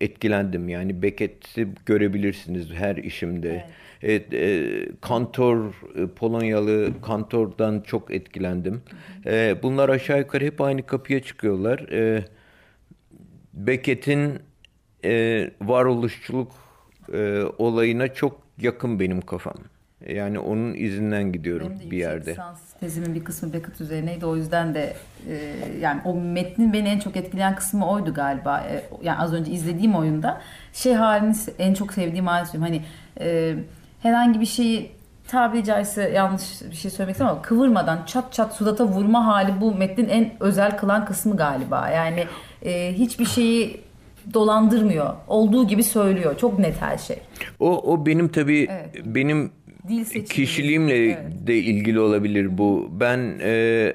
etkilendim. 0.00 0.68
Yani 0.68 1.02
Beckett'i 1.02 1.68
görebilirsiniz 1.86 2.70
her 2.70 2.96
işimde. 2.96 3.64
Evet. 4.02 4.34
E, 4.34 4.68
Kantor, 5.00 5.64
e, 5.96 6.06
Polonyalı 6.06 6.92
Kantor'dan 7.02 7.80
çok 7.80 8.14
etkilendim. 8.14 8.82
E, 9.26 9.56
bunlar 9.62 9.88
aşağı 9.88 10.18
yukarı 10.18 10.44
hep 10.44 10.60
aynı 10.60 10.86
kapıya 10.86 11.22
çıkıyorlar. 11.22 11.78
E, 11.78 12.24
Beckett'in 13.52 14.38
e, 15.04 15.50
varoluşçuluk 15.60 16.52
e, 17.12 17.42
olayına 17.58 18.14
çok 18.14 18.40
yakın 18.58 19.00
benim 19.00 19.20
kafam. 19.20 19.54
Yani 20.08 20.38
onun 20.38 20.74
izinden 20.74 21.32
gidiyorum 21.32 21.68
Benim 21.70 21.80
de 21.86 21.90
bir 21.90 21.96
yerde. 21.96 22.30
lisans 22.30 22.58
tezimin 22.80 23.14
bir 23.14 23.24
kısmı 23.24 23.52
Beckett 23.52 23.80
üzerineydi. 23.80 24.26
O 24.26 24.36
yüzden 24.36 24.74
de 24.74 24.96
e, 25.28 25.54
yani 25.80 26.00
o 26.04 26.14
metnin 26.20 26.72
beni 26.72 26.88
en 26.88 26.98
çok 26.98 27.16
etkileyen 27.16 27.54
kısmı 27.56 27.90
oydu 27.90 28.14
galiba. 28.14 28.60
E, 28.60 28.84
yani 29.02 29.18
az 29.18 29.32
önce 29.32 29.52
izlediğim 29.52 29.94
oyunda 29.94 30.40
şey 30.72 30.94
halini 30.94 31.34
en 31.58 31.74
çok 31.74 31.92
sevdiğim 31.92 32.26
halini 32.26 32.48
söylüyorum. 32.48 32.76
Hani 32.76 32.84
e, 33.28 33.56
herhangi 34.02 34.40
bir 34.40 34.46
şeyi 34.46 34.92
tabiri 35.32 35.64
caizse 35.64 36.10
yanlış 36.10 36.42
bir 36.70 36.76
şey 36.76 36.90
söylemek 36.90 37.12
istemem 37.14 37.32
ama 37.32 37.42
kıvırmadan 37.42 38.04
çat 38.06 38.32
çat 38.32 38.54
sudata 38.54 38.84
vurma 38.84 39.26
hali 39.26 39.60
bu 39.60 39.74
metnin 39.74 40.08
en 40.08 40.32
özel 40.40 40.78
kılan 40.78 41.04
kısmı 41.04 41.36
galiba. 41.36 41.88
Yani 41.90 42.24
e, 42.62 42.92
hiçbir 42.92 43.24
şeyi 43.24 43.80
dolandırmıyor. 44.34 45.14
Olduğu 45.28 45.66
gibi 45.66 45.82
söylüyor. 45.84 46.38
Çok 46.38 46.58
net 46.58 46.82
her 46.82 46.98
şey. 46.98 47.16
O, 47.60 47.92
o 47.92 48.06
benim 48.06 48.28
tabii 48.28 48.66
Evet. 48.70 49.04
benim 49.04 49.50
Dil 49.88 50.04
seçimi. 50.04 50.24
kişiliğimle 50.28 51.04
Evet. 51.04 51.18
de 51.46 51.56
ilgili 51.56 52.00
olabilir 52.00 52.58
bu. 52.58 52.88
Ben 52.92 53.38
e, 53.42 53.92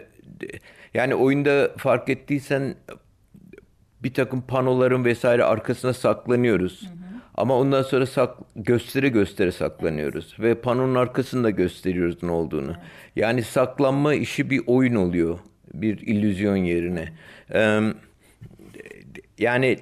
yani 0.94 1.16
oyunda 1.16 1.70
fark 1.78 2.10
ettiysen 2.10 2.76
bir 4.04 4.14
takım 4.14 4.42
panoların 4.42 5.06
vesaire 5.06 5.44
arkasına 5.44 5.94
saklanıyoruz. 5.94 6.88
Ama 7.38 7.58
ondan 7.58 7.82
sonra 7.82 8.06
sak, 8.06 8.38
göstere 8.56 9.10
göstere 9.10 9.52
saklanıyoruz. 9.52 10.36
Ve 10.40 10.56
panonun 10.56 10.96
arkasında 10.96 11.50
gösteriyoruz 11.50 12.24
ne 12.24 12.32
olduğunu. 12.32 12.76
Yani 13.16 13.44
saklanma 13.44 14.14
işi 14.14 14.50
bir 14.50 14.62
oyun 14.68 14.96
oluyor. 14.96 15.40
Bir 15.74 15.98
illüzyon 15.98 16.56
yerine. 16.56 17.14
Eee 17.54 17.82
yani 19.40 19.78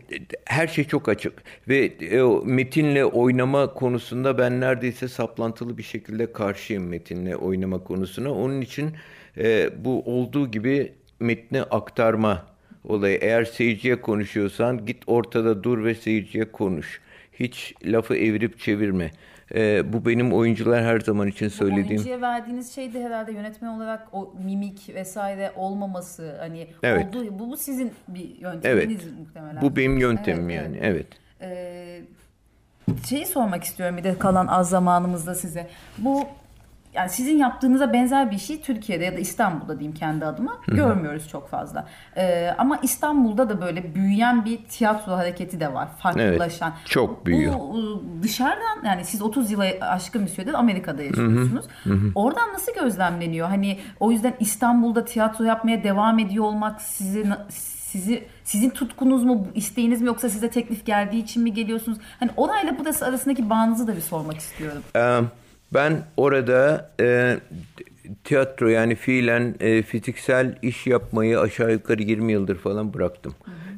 her 0.46 0.68
şey 0.68 0.84
çok 0.84 1.10
açık 1.10 1.34
ve 1.68 1.86
e, 1.86 2.22
metinle 2.46 3.06
oynama 3.06 3.74
konusunda 3.74 4.38
ben 4.38 4.62
neredeyse 4.62 5.08
saplantılı 5.08 5.78
bir 5.78 5.84
şekilde 5.84 6.34
karşıyım 6.34 6.88
metinle 6.88 7.36
oynama 7.36 7.84
konusuna. 7.84 8.32
Onun 8.32 8.62
için 8.62 8.92
e, 9.38 9.70
bu 9.86 10.04
olduğu 10.06 10.52
gibi 10.52 10.94
metni 11.20 11.62
aktarma 11.62 12.46
olayı. 12.84 13.20
Eğer 13.22 13.44
seyirciye 13.46 14.02
konuşuyorsan 14.02 14.86
git 14.86 15.04
ortada 15.08 15.64
dur 15.64 15.84
ve 15.84 15.96
seyirciye 15.96 16.52
konuş. 16.52 17.02
Hiç 17.40 17.74
lafı 17.84 18.16
evirip 18.16 18.60
çevirme. 18.60 19.12
E, 19.56 19.94
bu 19.94 20.06
benim 20.06 20.34
oyuncular 20.34 20.84
her 20.84 21.00
zaman 21.00 21.28
için 21.28 21.48
söylediğim. 21.48 21.88
Oyuncuya 21.88 22.22
verdiğiniz 22.22 22.76
şey 22.76 22.94
de 22.94 23.04
herhalde 23.04 23.32
yönetmen 23.32 23.70
olarak 23.70 24.08
o 24.12 24.34
mimik 24.46 24.90
vesaire 24.96 25.52
olmaması 25.56 26.36
hani 26.40 26.68
Evet. 26.84 27.08
olduğu 27.08 27.40
bu, 27.40 27.52
bu 27.52 27.58
sizin 27.58 27.92
bir 28.08 28.40
yönteminiz 28.40 29.04
Evet. 29.04 29.20
muhtemelen. 29.20 29.62
Bu 29.62 29.76
benim 29.76 29.98
yöntemim 29.98 30.50
Evet, 30.50 30.64
yani. 30.64 30.80
Evet. 30.82 31.08
Ee, 31.42 32.02
şeyi 33.10 33.26
sormak 33.26 33.64
istiyorum 33.64 33.98
bir 33.98 34.04
de 34.04 34.20
kalan 34.20 34.48
az 34.48 34.70
zamanımızda 34.70 35.36
size. 35.36 35.68
Bu 35.98 36.28
yani 36.96 37.10
sizin 37.10 37.38
yaptığınıza 37.38 37.94
benzer 37.94 38.32
bir 38.32 38.38
şey 38.38 38.62
Türkiye'de 38.62 39.06
ya 39.06 39.16
da 39.16 39.20
İstanbul'da 39.20 39.80
diyeyim 39.80 39.98
kendi 39.98 40.26
adıma 40.26 40.58
görmüyoruz 40.68 41.28
çok 41.30 41.50
fazla. 41.50 41.88
Ee, 42.18 42.56
ama 42.58 42.78
İstanbul'da 42.84 43.50
da 43.50 43.62
böyle 43.62 43.96
büyüyen 43.96 44.46
bir 44.46 44.58
tiyatro 44.58 45.12
hareketi 45.12 45.60
de 45.60 45.74
var. 45.74 45.88
Farklılaşan. 46.00 46.74
Evet, 46.78 46.88
çok 46.88 47.26
büyüyor. 47.26 47.54
Bu 47.54 48.04
dışarıdan 48.24 48.86
yani 48.86 49.06
siz 49.06 49.22
30 49.22 49.52
yıla 49.52 49.66
aşkın 49.82 50.26
bir 50.26 50.32
süredir 50.32 50.54
Amerika'da 50.54 51.04
yaşıyorsunuz. 51.04 51.66
Oradan 52.16 52.54
nasıl 52.54 52.74
gözlemleniyor? 52.74 53.48
Hani 53.48 53.80
o 54.00 54.12
yüzden 54.12 54.34
İstanbul'da 54.40 55.06
tiyatro 55.06 55.44
yapmaya 55.44 55.84
devam 55.84 56.20
ediyor 56.20 56.46
olmak 56.46 56.82
sizi 56.82 57.26
sizi 57.50 58.24
sizin 58.44 58.70
tutkunuz 58.70 59.24
mu, 59.24 59.48
isteğiniz 59.56 60.02
mi 60.02 60.08
yoksa 60.08 60.30
size 60.30 60.50
teklif 60.50 60.86
geldiği 60.86 61.24
için 61.24 61.44
mi 61.44 61.54
geliyorsunuz? 61.54 61.98
Hani 62.20 62.32
orayla 62.38 62.76
burası 62.80 63.06
arasındaki 63.06 63.50
bağınızı 63.50 63.88
da 63.88 63.96
bir 63.96 64.02
sormak 64.02 64.38
istiyorum. 64.38 64.82
Ee, 64.96 65.22
Ben 65.76 66.04
orada 66.18 66.92
e, 67.00 67.38
tiyatro 68.24 68.68
yani 68.68 68.96
fiilen 68.96 69.56
e, 69.60 69.82
fiziksel 69.82 70.58
iş 70.62 70.88
yapmayı 70.88 71.40
aşağı 71.40 71.72
yukarı 71.72 72.02
20 72.02 72.32
yıldır 72.32 72.58
falan 72.58 72.94
bıraktım. 72.94 73.36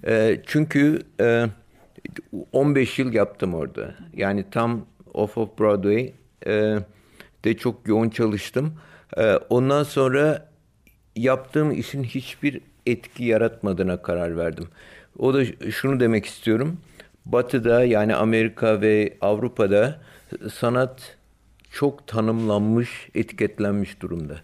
E, 0.08 0.42
çünkü 0.46 1.02
e, 1.22 1.46
15 2.52 3.00
yıl 3.00 3.14
yaptım 3.14 3.54
orada. 3.54 3.96
Yani 4.14 4.46
tam 4.52 4.86
off 5.14 5.38
of 5.38 5.60
Broadway 5.60 6.14
e, 6.48 6.78
de 7.46 7.58
çok 7.58 7.88
yoğun 7.88 8.10
çalıştım. 8.10 8.74
E, 9.18 9.36
ondan 9.36 9.84
sonra 9.84 10.50
yaptığım 11.16 11.72
işin 11.72 12.04
hiçbir 12.04 12.62
etki 12.86 13.24
yaratmadığına 13.24 14.02
karar 14.02 14.38
verdim. 14.38 14.68
O 15.20 15.34
da 15.34 15.46
şunu 15.72 16.00
demek 16.00 16.26
istiyorum. 16.26 16.78
Batı'da 17.26 17.84
yani 17.84 18.16
Amerika 18.16 18.82
ve 18.82 19.18
Avrupa'da 19.22 20.00
sanat 20.54 21.17
çok 21.78 22.08
tanımlanmış, 22.08 23.10
etiketlenmiş 23.16 24.02
durumda. 24.02 24.36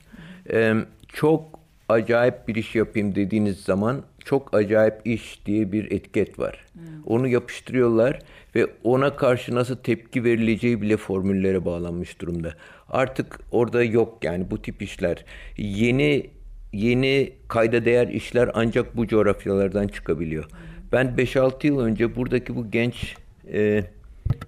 Ee, 0.52 0.74
çok 1.08 1.60
acayip 1.90 2.48
bir 2.48 2.56
iş 2.56 2.76
yapayım 2.76 3.16
dediğiniz 3.16 3.60
zaman 3.60 4.02
çok 4.26 4.54
acayip 4.54 4.94
iş 5.06 5.46
diye 5.46 5.72
bir 5.72 5.92
etiket 5.92 6.40
var. 6.40 6.66
Onu 7.06 7.28
yapıştırıyorlar 7.28 8.20
ve 8.56 8.68
ona 8.84 9.16
karşı 9.16 9.56
nasıl 9.56 9.76
tepki 9.76 10.24
verileceği 10.24 10.82
bile 10.82 10.98
formüllere 10.98 11.66
bağlanmış 11.66 12.22
durumda. 12.22 12.54
Artık 12.90 13.40
orada 13.52 13.84
yok 13.84 14.24
yani 14.24 14.52
bu 14.52 14.62
tip 14.62 14.82
işler. 14.82 15.26
Yeni 15.58 16.30
yeni 16.74 17.34
kayda 17.48 17.86
değer 17.86 18.08
işler 18.08 18.50
ancak 18.54 18.98
bu 18.98 19.08
coğrafyalardan 19.08 19.88
çıkabiliyor. 19.88 20.46
Ben 20.92 21.08
5-6 21.08 21.68
yıl 21.68 21.80
önce 21.80 22.16
buradaki 22.16 22.56
bu 22.56 22.72
genç 22.72 23.16
e, 23.54 23.84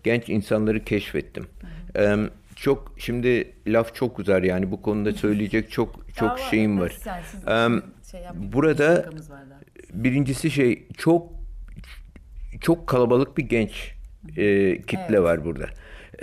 genç 0.03 0.29
insanları 0.29 0.83
keşfettim. 0.83 1.45
E, 1.97 2.15
çok 2.55 2.93
şimdi 2.97 3.53
laf 3.67 3.95
çok 3.95 4.19
uzar 4.19 4.43
yani 4.43 4.71
bu 4.71 4.81
konuda 4.81 5.11
söyleyecek 5.11 5.71
çok 5.71 6.15
çok 6.15 6.29
Daha 6.29 6.49
şeyim 6.49 6.79
var. 6.79 6.97
Yani 7.05 7.21
siz 7.31 7.47
E, 7.47 8.11
şey 8.11 8.21
burada 8.33 8.95
var 8.95 9.43
birincisi 9.93 10.51
şey 10.51 10.87
çok 10.97 11.33
çok 12.61 12.87
kalabalık 12.87 13.37
bir 13.37 13.43
genç 13.43 13.95
e, 14.37 14.77
kitle 14.81 15.19
var 15.19 15.45
burada. 15.45 15.65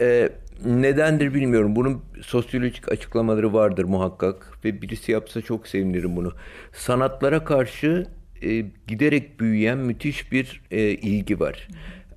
E, 0.00 0.28
nedendir 0.64 1.34
bilmiyorum. 1.34 1.76
Bunun 1.76 2.02
sosyolojik 2.22 2.92
açıklamaları 2.92 3.52
vardır 3.52 3.84
muhakkak 3.84 4.64
ve 4.64 4.82
birisi 4.82 5.12
yapsa 5.12 5.42
çok 5.42 5.68
sevinirim 5.68 6.16
bunu. 6.16 6.32
Sanatlara 6.72 7.44
karşı 7.44 8.06
e, 8.42 8.64
giderek 8.86 9.40
büyüyen 9.40 9.78
müthiş 9.78 10.32
bir 10.32 10.62
e, 10.70 10.80
ilgi 10.80 11.40
var. 11.40 11.68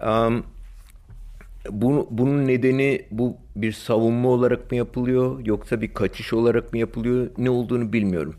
Um, 0.07 0.45
bunu, 1.69 2.07
bunun 2.11 2.47
nedeni 2.47 3.05
bu 3.11 3.37
bir 3.55 3.71
savunma 3.71 4.29
olarak 4.29 4.71
mı 4.71 4.77
yapılıyor 4.77 5.45
yoksa 5.45 5.81
bir 5.81 5.93
kaçış 5.93 6.33
olarak 6.33 6.73
mı 6.73 6.79
yapılıyor 6.79 7.29
ne 7.37 7.49
olduğunu 7.49 7.93
bilmiyorum. 7.93 8.35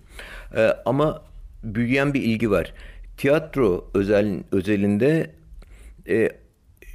Ee, 0.56 0.72
ama 0.86 1.22
büyüyen 1.64 2.14
bir 2.14 2.22
ilgi 2.22 2.50
var. 2.50 2.74
Tiyatro 3.16 3.90
özel 3.94 4.42
özelinde 4.52 5.30
e, 6.08 6.28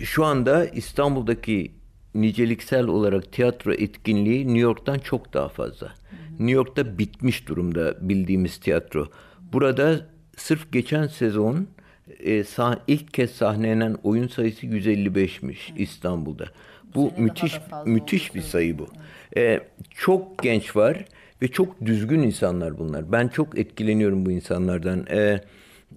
şu 0.04 0.26
anda 0.26 0.66
İstanbul'daki 0.66 1.72
niceliksel 2.16 2.88
olarak 2.88 3.32
tiyatro 3.32 3.74
etkinliği 3.74 4.48
New 4.48 4.60
York'tan 4.60 5.00
çok 5.00 5.34
daha 5.34 5.50
fazla. 5.50 5.94
New 6.30 6.52
York'ta 6.52 6.98
bitmiş 6.98 7.48
durumda 7.48 8.10
bildiğimiz 8.10 8.58
tiyatro. 8.58 9.08
Burada 9.54 10.08
sırf 10.38 10.72
geçen 10.72 11.08
sezon 11.08 11.68
e, 12.20 12.40
sah- 12.40 12.80
ilk 12.88 13.14
kez 13.14 13.32
sahnelenen 13.32 13.98
oyun 14.04 14.28
sayısı 14.28 14.66
155'miş 14.66 15.74
İstanbul'da. 15.78 16.46
Bu 16.96 17.12
müthiş 17.18 17.60
müthiş 17.86 18.36
bir 18.36 18.42
sayı 18.42 18.80
bu. 18.80 18.88
E, 19.38 19.60
çok 19.90 20.44
genç 20.44 20.76
var 20.76 21.06
ve 21.42 21.48
çok 21.48 21.86
düzgün 21.86 22.20
insanlar 22.20 22.78
bunlar. 22.78 23.12
Ben 23.12 23.28
çok 23.28 23.60
etkileniyorum 23.60 24.26
bu 24.26 24.32
insanlardan. 24.32 25.06
E, 25.12 25.42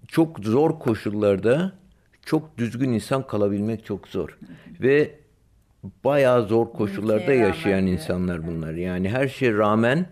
çok 0.08 0.38
zor 0.38 0.78
koşullarda 0.78 1.72
çok 2.26 2.58
düzgün 2.58 2.92
insan 2.92 3.26
kalabilmek 3.26 3.84
çok 3.84 4.08
zor. 4.08 4.38
Ve 4.80 5.10
bayağı 6.04 6.46
zor 6.46 6.72
koşullarda 6.72 7.32
yaşayan 7.32 7.86
insanlar 7.86 8.46
bunlar. 8.46 8.72
Yani 8.74 9.08
her 9.08 9.28
şeye 9.28 9.52
rağmen 9.52 10.06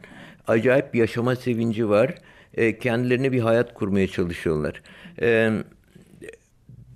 acayip 0.48 0.94
yaşama 0.94 1.36
sevinci 1.36 1.88
var. 1.88 2.14
E, 2.54 2.78
kendilerine 2.78 3.32
bir 3.32 3.40
hayat 3.40 3.74
kurmaya 3.74 4.08
çalışıyorlar. 4.08 4.82
E, 5.22 5.50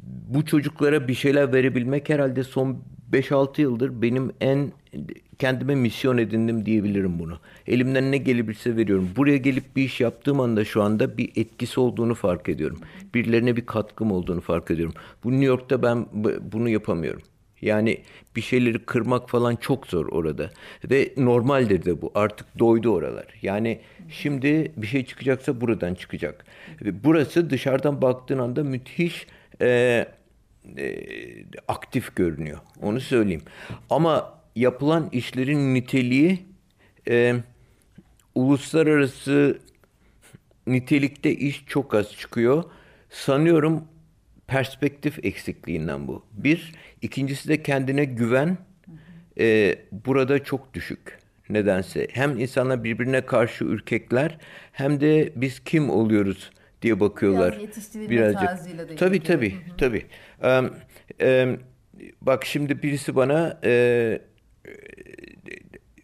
bu 0.07 0.45
çocuklara 0.45 1.09
bir 1.09 1.15
şeyler 1.15 1.53
verebilmek 1.53 2.09
herhalde 2.09 2.45
son 2.45 2.79
5-6 3.13 3.61
yıldır 3.61 4.03
benim 4.03 4.33
en 4.41 4.73
kendime 5.39 5.75
misyon 5.75 6.19
edindim 6.19 6.67
diyebilirim 6.67 7.19
bunu. 7.19 7.39
Elimden 7.67 8.13
ne 8.13 8.17
gelebilse 8.17 8.77
veriyorum. 8.77 9.09
Buraya 9.17 9.37
gelip 9.37 9.77
bir 9.77 9.83
iş 9.83 10.01
yaptığım 10.01 10.41
anda 10.41 10.65
şu 10.65 10.83
anda 10.83 11.19
bir 11.19 11.33
etkisi 11.37 11.81
olduğunu 11.81 12.15
fark 12.15 12.49
ediyorum. 12.49 12.81
Birilerine 13.15 13.57
bir 13.57 13.67
katkım 13.67 14.13
olduğunu 14.13 14.41
fark 14.41 14.71
ediyorum. 14.71 14.95
Bu 15.25 15.31
New 15.31 15.45
York'ta 15.45 15.83
ben 15.83 16.07
bunu 16.53 16.69
yapamıyorum. 16.69 17.23
Yani 17.61 18.03
bir 18.37 18.41
şeyleri 18.41 18.79
kırmak 18.79 19.31
falan 19.31 19.57
çok 19.57 19.87
zor 19.87 20.07
orada. 20.07 20.51
Ve 20.91 21.13
normaldir 21.17 21.85
de 21.85 22.03
bu. 22.03 22.13
Artık 22.15 22.59
doydu 22.59 22.91
oralar. 22.91 23.27
Yani 23.43 23.81
şimdi 24.09 24.73
bir 24.77 24.87
şey 24.87 25.05
çıkacaksa 25.05 25.61
buradan 25.61 25.95
çıkacak. 25.95 26.45
Burası 27.05 27.51
dışarıdan 27.51 28.03
baktığın 28.03 28.39
anda 28.39 28.65
müthiş 28.65 29.27
e, 29.61 30.07
e, 30.79 30.97
aktif 31.69 32.17
görünüyor. 32.17 32.59
Onu 32.83 33.01
söyleyeyim. 33.01 33.43
Ama 33.91 34.41
yapılan 34.57 35.09
işlerin 35.13 35.75
niteliği 35.75 36.47
e, 37.09 37.35
uluslararası 38.35 39.59
nitelikte 40.67 41.33
iş 41.33 41.65
çok 41.67 41.95
az 41.95 42.13
çıkıyor. 42.13 42.65
Sanıyorum 43.11 43.85
perspektif 44.47 45.25
eksikliğinden 45.25 46.09
bu. 46.09 46.25
Bir, 46.33 46.73
ikincisi 47.03 47.49
de 47.49 47.63
kendine 47.63 48.05
güven 48.05 48.59
e, 49.39 49.79
burada 49.93 50.45
çok 50.45 50.75
düşük. 50.75 51.19
Nedense 51.49 52.09
hem 52.11 52.39
insanlar 52.39 52.85
birbirine 52.85 53.27
karşı 53.27 53.65
ürkekler 53.65 54.39
hem 54.73 55.01
de 55.01 55.33
biz 55.37 55.61
kim 55.61 55.91
oluyoruz 55.91 56.51
diye 56.83 57.01
bakıyorlar. 57.01 57.53
Biraz 57.53 57.63
yetiştirilme 57.63 58.11
Birazcık. 58.11 58.49
tarzıyla 58.49 58.89
da 58.89 58.97
Tabii 58.97 59.23
tabii 59.23 59.53
hı 59.53 59.57
hı. 59.57 59.77
tabii. 59.79 60.07
Ee, 60.43 60.63
e, 61.21 61.57
bak 62.21 62.45
şimdi 62.45 62.83
birisi 62.83 63.17
bana 63.17 63.61
e, 63.65 64.19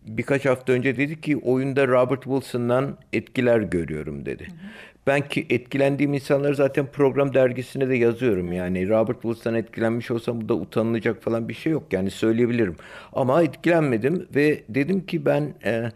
birkaç 0.03 0.45
hafta 0.45 0.73
önce 0.73 0.97
dedi 0.97 1.21
ki 1.21 1.37
oyunda 1.37 1.89
Robert 1.89 2.23
Wilson'dan 2.23 2.99
etkiler 3.13 3.61
görüyorum 3.61 4.27
dedi. 4.27 4.45
Hı 4.45 4.51
hı. 4.51 4.57
Ben 5.07 5.29
ki 5.29 5.47
etkilendiğim 5.51 6.15
insanları 6.15 6.55
zaten 6.55 6.87
program 6.87 7.35
dergisine 7.35 7.89
de 7.89 7.95
yazıyorum. 7.97 8.53
Yani 8.53 8.89
Robert 8.89 9.23
Wilson'dan 9.23 9.59
etkilenmiş 9.59 10.11
olsam 10.11 10.41
bu 10.41 10.49
da 10.49 10.55
utanılacak 10.55 11.23
falan 11.23 11.49
bir 11.49 11.55
şey 11.55 11.73
yok. 11.73 11.93
Yani 11.93 12.11
söyleyebilirim. 12.11 12.77
Ama 13.13 13.43
etkilenmedim 13.43 14.29
ve 14.35 14.63
dedim 14.69 15.07
ki 15.07 15.27
ben 15.27 15.55
e, 15.65 15.91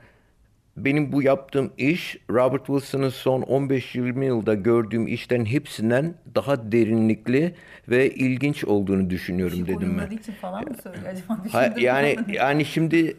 benim 0.77 1.13
bu 1.13 1.23
yaptığım 1.23 1.73
iş 1.79 2.19
Robert 2.31 2.67
Wilson'ın 2.67 3.09
son 3.09 3.43
15-20 3.43 4.25
yılda 4.25 4.55
gördüğüm 4.55 5.07
işlerin 5.07 5.45
hepsinden 5.45 6.15
daha 6.35 6.73
derinlikli 6.73 7.55
ve 7.89 8.11
ilginç 8.11 8.65
olduğunu 8.65 9.11
düşünüyorum 9.11 9.55
Işık 9.55 9.69
dedim 9.69 9.99
ben. 10.11 10.17
için 10.17 10.33
falan 10.33 10.65
mı 10.69 10.75
söylüyor 10.83 11.07
acaba? 11.07 11.39
Ha, 11.53 11.75
yani 11.79 12.17
yani 12.33 12.65
şimdi 12.65 13.17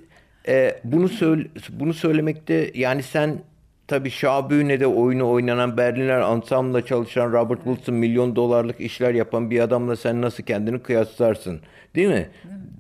e, 0.48 0.82
bunu 0.84 1.10
söyle, 1.10 1.48
bunu 1.70 1.94
söylemekte 1.94 2.72
yani 2.76 3.04
sen 3.04 3.40
Tabii 3.88 4.10
Şabüne'de 4.12 4.88
oyunu 4.88 5.30
oynanan 5.30 5.78
Berliner 5.78 6.22
Ensemble'la 6.22 6.86
çalışan 6.86 7.32
Robert 7.32 7.64
Wilson 7.64 7.96
milyon 7.96 8.36
dolarlık 8.36 8.80
işler 8.82 9.14
yapan 9.14 9.52
bir 9.52 9.60
adamla 9.60 9.96
sen 9.96 10.22
nasıl 10.22 10.44
kendini 10.44 10.80
kıyaslarsın? 10.80 11.60
Değil 11.96 12.08
mi? 12.08 12.30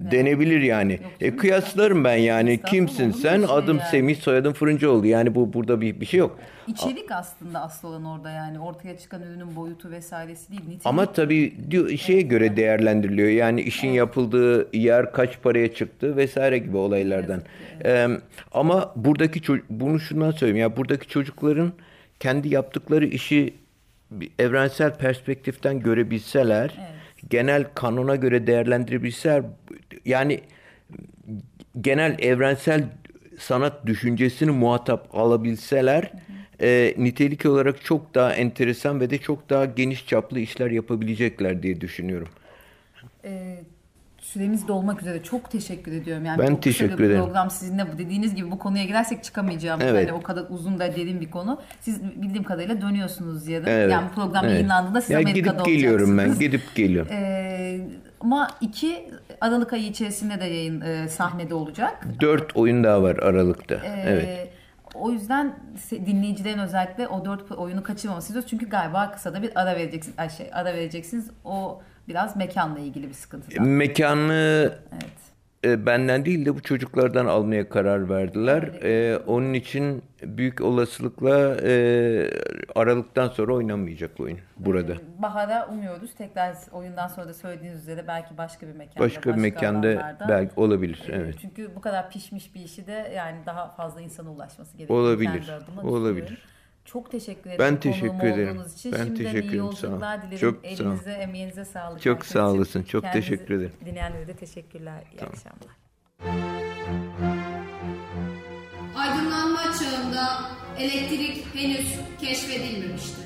Evet. 0.03 0.11
Denebilir 0.11 0.61
yani. 0.61 0.91
Yok, 0.93 1.01
e, 1.21 1.35
kıyaslarım 1.37 2.03
ben 2.03 2.15
yani. 2.15 2.61
Kimsin 2.61 3.11
sen? 3.11 3.41
Adım 3.41 3.77
yani. 3.77 3.89
Semih, 3.91 4.15
soyadım 4.15 4.53
Fırıncıoğlu. 4.53 5.07
Yani 5.07 5.35
bu 5.35 5.53
burada 5.53 5.81
bir 5.81 6.01
bir 6.01 6.05
şey 6.05 6.19
yok. 6.19 6.39
İçerik 6.67 7.11
aslında 7.11 7.61
asıl 7.61 7.87
olan 7.87 8.05
orada 8.05 8.29
yani. 8.31 8.59
Ortaya 8.59 8.97
çıkan 8.97 9.21
ürünün 9.21 9.55
boyutu 9.55 9.91
vesairesi 9.91 10.51
değil. 10.51 10.61
Nitelik. 10.61 10.85
Ama 10.85 11.13
tabii 11.13 11.55
diyor, 11.71 11.89
şeye 11.89 12.19
evet. 12.19 12.29
göre 12.29 12.57
değerlendiriliyor. 12.57 13.29
Yani 13.29 13.61
işin 13.61 13.87
evet. 13.87 13.97
yapıldığı 13.97 14.77
yer 14.77 15.11
kaç 15.11 15.41
paraya 15.41 15.73
çıktı 15.73 16.17
vesaire 16.17 16.57
gibi 16.57 16.77
olaylardan. 16.77 17.41
Evet. 17.81 17.85
Ee, 17.85 18.07
ama 18.51 18.93
buradaki 18.95 19.41
bunu 19.69 19.99
şundan 19.99 20.31
söyleyeyim. 20.31 20.61
Ya 20.61 20.77
buradaki 20.77 21.07
çocukların 21.07 21.73
kendi 22.19 22.53
yaptıkları 22.53 23.05
işi 23.05 23.53
evrensel 24.39 24.95
perspektiften 24.97 25.79
görebilseler, 25.79 26.73
evet. 26.79 27.29
genel 27.29 27.65
kanona 27.73 28.15
göre 28.15 28.47
değerlendirebilseler 28.47 29.43
yani 30.05 30.41
genel 31.81 32.15
evrensel 32.19 32.83
sanat 33.39 33.85
düşüncesini 33.85 34.51
muhatap 34.51 35.15
alabilseler. 35.15 36.11
E, 36.61 36.93
nitelik 36.97 37.45
olarak 37.45 37.85
çok 37.85 38.15
daha 38.15 38.33
enteresan 38.33 38.99
ve 38.99 39.09
de 39.09 39.17
çok 39.17 39.49
daha 39.49 39.65
geniş 39.65 40.07
çaplı 40.07 40.39
işler 40.39 40.71
yapabilecekler 40.71 41.63
diye 41.63 41.81
düşünüyorum. 41.81 42.29
Evet 43.23 43.65
süremiz 44.27 44.67
dolmak 44.67 45.01
üzere. 45.01 45.23
Çok 45.23 45.51
teşekkür 45.51 45.91
ediyorum. 45.91 46.25
Yani 46.25 46.39
ben 46.39 46.61
teşekkür 46.61 47.03
ederim. 47.03 47.23
program 47.23 47.49
sizinle 47.51 47.85
bu 47.93 47.97
dediğiniz 47.97 48.35
gibi 48.35 48.51
bu 48.51 48.59
konuya 48.59 48.83
girersek 48.83 49.23
çıkamayacağım. 49.23 49.81
Evet. 49.83 50.07
Yani 50.07 50.17
o 50.17 50.21
kadar 50.21 50.45
uzun 50.49 50.79
da 50.79 50.95
derin 50.95 51.21
bir 51.21 51.31
konu. 51.31 51.61
Siz 51.81 52.03
bildiğim 52.03 52.43
kadarıyla 52.43 52.81
dönüyorsunuz 52.81 53.47
yarın. 53.47 53.65
Evet. 53.65 53.91
Yani 53.91 54.09
program 54.15 54.45
evet. 54.45 54.53
yayınlandığında 54.53 55.01
siz 55.01 55.09
ya 55.09 55.19
Amerika'da 55.19 55.51
gidip 55.51 55.65
geliyorum 55.65 56.17
ben. 56.17 56.39
Gidip 56.39 56.75
geliyorum. 56.75 57.11
Ee, 57.11 57.79
ama 58.19 58.47
iki 58.61 59.09
Aralık 59.41 59.73
ayı 59.73 59.83
içerisinde 59.83 60.39
de 60.39 60.45
yayın 60.45 60.81
e, 60.81 61.07
sahnede 61.07 61.53
olacak. 61.53 62.07
Dört 62.21 62.57
oyun 62.57 62.83
daha 62.83 63.03
var 63.03 63.15
Aralık'ta. 63.15 63.75
Ee, 63.75 64.03
evet. 64.07 64.46
O 64.99 65.11
yüzden 65.11 65.55
dinleyicilerin 65.91 66.59
özellikle 66.59 67.07
o 67.07 67.25
dört 67.25 67.51
oyunu 67.51 67.83
kaçırmaması 67.83 68.27
istiyoruz. 68.27 68.49
Çünkü 68.49 68.69
galiba 68.69 69.11
kısa 69.11 69.33
da 69.33 69.41
bir 69.41 69.61
ara 69.61 69.75
vereceksiniz. 69.75 70.19
Ay 70.19 70.29
şey, 70.29 70.49
ara 70.53 70.73
vereceksiniz. 70.73 71.29
O 71.45 71.81
biraz 72.07 72.35
mekanla 72.35 72.79
ilgili 72.79 73.09
bir 73.09 73.13
sıkıntı. 73.13 73.61
Mekanı 73.61 74.73
evet. 74.91 75.26
E, 75.67 75.85
benden 75.85 76.25
değil 76.25 76.45
de 76.45 76.55
bu 76.55 76.61
çocuklardan 76.61 77.25
almaya 77.25 77.69
karar 77.69 78.09
verdiler. 78.09 78.63
E, 78.83 79.17
onun 79.17 79.53
için 79.53 80.03
büyük 80.23 80.61
olasılıkla 80.61 81.55
e, 81.63 81.71
Aralık'tan 82.75 83.29
sonra 83.29 83.53
oynanmayacak 83.53 84.19
oyun 84.19 84.39
burada. 84.57 84.93
E, 84.93 85.21
Bahar'a 85.21 85.67
umuyoruz. 85.67 86.15
Tekrar 86.15 86.55
oyundan 86.71 87.07
sonra 87.07 87.27
da 87.27 87.33
söylediğiniz 87.33 87.81
üzere 87.81 88.07
belki 88.07 88.37
başka 88.37 88.67
bir 88.67 88.73
mekanda. 88.73 88.99
Başka, 88.99 89.19
başka 89.19 89.35
bir 89.35 89.41
mekanda 89.41 89.87
alanlarda. 89.87 90.27
belki 90.29 90.51
olabilir. 90.55 91.03
E, 91.09 91.15
evet. 91.15 91.35
Çünkü 91.41 91.75
bu 91.75 91.81
kadar 91.81 92.09
pişmiş 92.09 92.55
bir 92.55 92.61
işi 92.61 92.87
de 92.87 93.13
yani 93.15 93.37
daha 93.45 93.69
fazla 93.69 94.01
insana 94.01 94.31
ulaşması 94.31 94.77
gerekiyor. 94.77 94.99
Olabilir. 94.99 95.51
Olabilir. 95.83 96.43
Çok 96.87 97.11
teşekkür 97.11 97.49
ederim. 97.49 97.59
Ben 97.59 97.79
teşekkür 97.79 98.27
ederim. 98.27 98.61
Için. 98.75 98.91
Ben 98.91 98.97
Şimdiden 99.05 99.15
teşekkür 99.15 99.49
ederim. 99.49 99.73
Sağ 99.73 99.87
olun. 99.87 100.01
dilerim. 100.01 100.37
Çok 100.37 100.65
Elinize, 100.65 101.03
sağ 101.03 101.11
emeğinize 101.11 101.65
sağlık. 101.65 102.01
Çok 102.01 102.25
sağ 102.25 102.49
olasın. 102.51 102.83
Çok 102.83 103.03
Kendinizi 103.03 103.29
teşekkür 103.29 103.53
ederim. 103.53 103.71
Dinleyenlere 103.85 104.27
de 104.27 104.33
teşekkürler. 104.33 105.03
İyi 105.13 105.17
tamam. 105.17 105.33
akşamlar. 105.33 105.77
Aydınlanma 108.95 109.61
çağında 109.63 110.41
elektrik 110.79 111.55
henüz 111.55 111.95
keşfedilmemişti. 112.21 113.21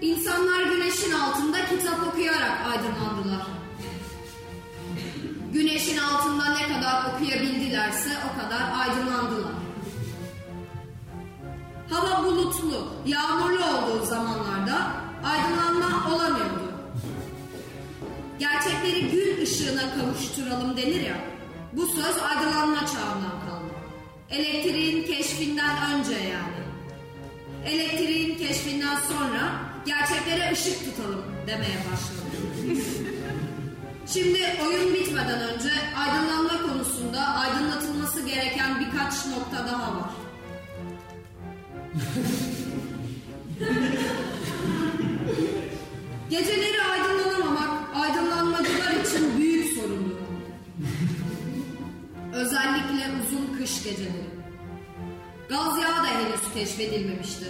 İnsanlar 0.00 0.62
güneşin 0.62 1.12
altında 1.12 1.56
kitap 1.64 2.08
okuyarak 2.08 2.66
aydınlandılar. 2.66 3.46
Güneşin 5.52 5.98
altında 5.98 6.44
ne 6.54 6.74
kadar 6.74 7.14
okuyabildilerse 7.14 8.10
o 8.32 8.40
kadar 8.40 8.62
aydınlandılar. 8.80 9.71
Hava 11.92 12.24
bulutlu, 12.24 12.88
yağmurlu 13.06 13.64
olduğu 13.64 14.06
zamanlarda 14.06 14.92
aydınlanma 15.24 16.14
olamıyordu. 16.14 16.72
Gerçekleri 18.38 19.10
gün 19.10 19.42
ışığına 19.42 19.94
kavuşturalım 19.94 20.76
denir 20.76 21.00
ya, 21.00 21.16
bu 21.72 21.86
söz 21.86 22.18
aydınlanma 22.22 22.78
çağından 22.78 23.40
kaldı. 23.46 23.72
Elektriğin 24.30 25.06
keşfinden 25.06 25.76
önce 25.92 26.12
yani. 26.12 26.62
Elektriğin 27.66 28.38
keşfinden 28.38 28.96
sonra 28.96 29.52
gerçeklere 29.86 30.52
ışık 30.52 30.84
tutalım 30.84 31.24
demeye 31.46 31.78
başladı. 31.78 32.22
Şimdi 34.06 34.40
oyun 34.66 34.94
bitmeden 34.94 35.40
önce 35.40 35.70
aydınlanma 35.96 36.72
konusunda 36.72 37.20
aydınlatılması 37.20 38.20
gereken 38.20 38.80
birkaç 38.80 39.26
nokta 39.26 39.66
daha 39.66 39.94
var. 39.94 40.21
Geceleri 46.30 46.82
aydınlanamamak 46.82 47.96
aydınlanmacılar 47.96 48.90
için 48.90 49.38
büyük 49.38 49.78
sorundu. 49.78 50.18
Özellikle 52.32 53.10
uzun 53.22 53.58
kış 53.58 53.84
geceleri. 53.84 54.30
Gaz 55.48 55.78
yağı 55.78 56.04
da 56.04 56.06
henüz 56.06 56.54
keşfedilmemişti. 56.54 57.46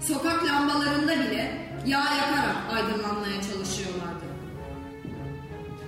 Sokak 0.00 0.44
lambalarında 0.44 1.12
bile 1.12 1.72
yağ 1.86 2.14
yakarak 2.14 2.56
aydınlanmaya 2.72 3.42
çalışıyorlardı. 3.42 4.24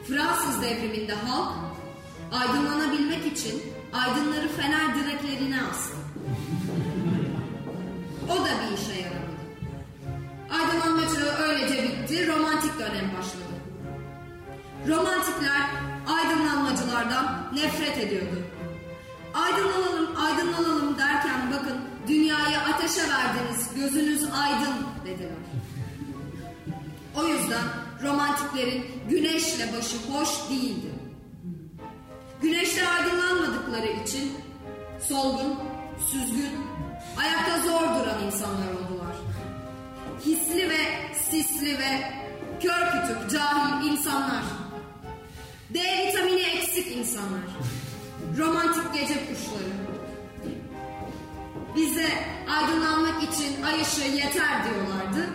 Fransız 0.09 0.63
devriminde 0.63 1.15
halk 1.15 1.53
aydınlanabilmek 2.33 3.27
için 3.27 3.63
aydınları 3.93 4.49
fener 4.49 4.95
direklerine 4.95 5.63
astı. 5.63 6.02
Dönem 12.83 13.11
başladı. 13.19 13.55
Romantikler 14.89 15.63
aydınlanmacılardan 16.07 17.53
nefret 17.55 17.99
ediyordu. 17.99 18.43
Aydınlanalım, 19.35 20.17
aydınlanalım 20.17 20.99
derken 20.99 21.53
bakın 21.53 21.79
dünyayı 22.09 22.59
ateşe 22.59 23.01
verdiniz, 23.01 23.75
gözünüz 23.75 24.25
aydın 24.25 24.87
dediler. 25.05 25.33
O 27.17 27.25
yüzden 27.27 27.65
romantiklerin 28.03 28.87
güneşle 29.11 29.73
başı 29.77 29.97
hoş 30.13 30.51
değildi. 30.51 30.93
Güneşte 32.43 32.89
aydınlanmadıkları 32.89 33.87
için 33.87 34.33
solgun, 35.09 35.59
süzgün, 36.11 36.53
ayakta 37.19 37.59
zor 37.59 37.81
duran 37.81 38.27
insanlar 38.27 38.73
oldular. 38.73 39.17
Hisli 40.27 40.71
ve 40.71 41.15
sisli 41.31 41.79
ve 41.79 42.22
kör 42.63 42.93
kütük, 42.93 43.31
cahil 43.31 43.91
insanlar. 43.91 44.43
D 45.71 45.79
vitamini 45.79 46.41
eksik 46.41 46.97
insanlar. 46.97 47.41
Romantik 48.39 48.95
gece 48.95 49.15
kuşları. 49.15 49.73
Bize 51.77 52.09
aydınlanmak 52.51 53.23
için 53.23 53.63
ay 53.63 53.81
ışığı 53.81 54.17
yeter 54.17 54.65
diyorlardı. 54.65 55.29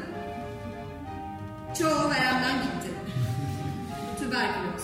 Çoğu 1.80 2.12
veremden 2.12 2.56
gitti. 2.62 2.92
Tüberküloz. 4.20 4.84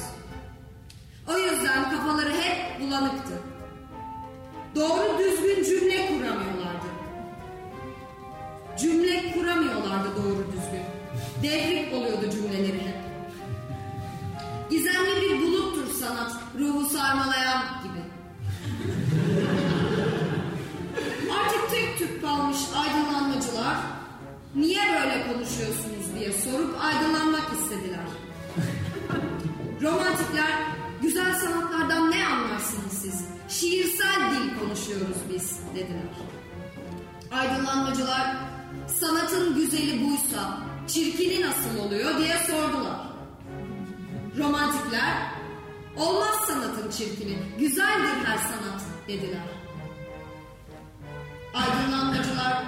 O 1.28 1.38
yüzden 1.38 1.92
kafaları 1.92 2.32
hep 2.32 2.82
bulanıktı. 2.82 3.42
Doğru 4.76 5.20
düzgün 5.20 5.64
cümle 5.64 6.08
kuramıyorlardı. 6.08 6.88
Cümle 8.80 9.34
kuramıyorlardı 9.34 10.16
doğru 10.16 10.48
düzgün. 10.52 10.93
Devrik 11.44 11.94
oluyordu 11.94 12.30
cümleleri 12.32 12.74
hep. 12.74 12.96
Gizemli 14.70 15.22
bir 15.22 15.42
buluttur 15.42 15.94
sanat, 15.94 16.32
ruhu 16.60 16.90
sarmalayan 16.90 17.64
gibi. 17.84 18.04
Artık 21.34 21.70
tek 21.72 21.98
tük 21.98 22.22
kalmış 22.22 22.58
aydınlanmacılar, 22.76 23.76
niye 24.56 24.82
böyle 24.94 25.34
konuşuyorsunuz 25.34 26.16
diye 26.20 26.34
sorup 26.34 26.76
aydınlanmak 26.84 27.54
istediler. 27.54 28.08
Romantikler, 29.82 30.52
güzel 31.02 31.36
sanatlardan 31.36 32.12
ne 32.12 32.28
anlarsınız 32.28 32.94
siz? 33.02 33.26
Şiirsel 33.50 34.32
dil 34.32 34.60
konuşuyoruz 34.60 35.18
biz 35.34 35.60
dediler. 35.76 36.14
Aydınlanmacılar, 37.32 38.36
sanatın 39.00 39.56
güzeli 39.56 40.06
buysa, 40.06 40.58
çirkini 40.88 41.42
nasıl 41.42 41.80
oluyor 41.80 42.18
diye 42.18 42.38
sordular. 42.38 43.08
Romantikler, 44.38 45.32
olmaz 45.98 46.36
sanatın 46.48 46.92
çirkini, 46.92 47.38
güzeldir 47.60 48.26
her 48.26 48.38
sanat 48.38 48.82
dediler. 49.08 49.48
Aydınlanmacılar, 51.54 52.64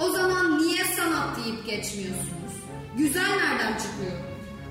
o 0.00 0.08
zaman 0.10 0.58
niye 0.58 0.84
sanat 0.84 1.36
deyip 1.36 1.66
geçmiyorsunuz? 1.66 2.54
Güzel 2.96 3.30
nereden 3.30 3.78
çıkıyor? 3.78 4.18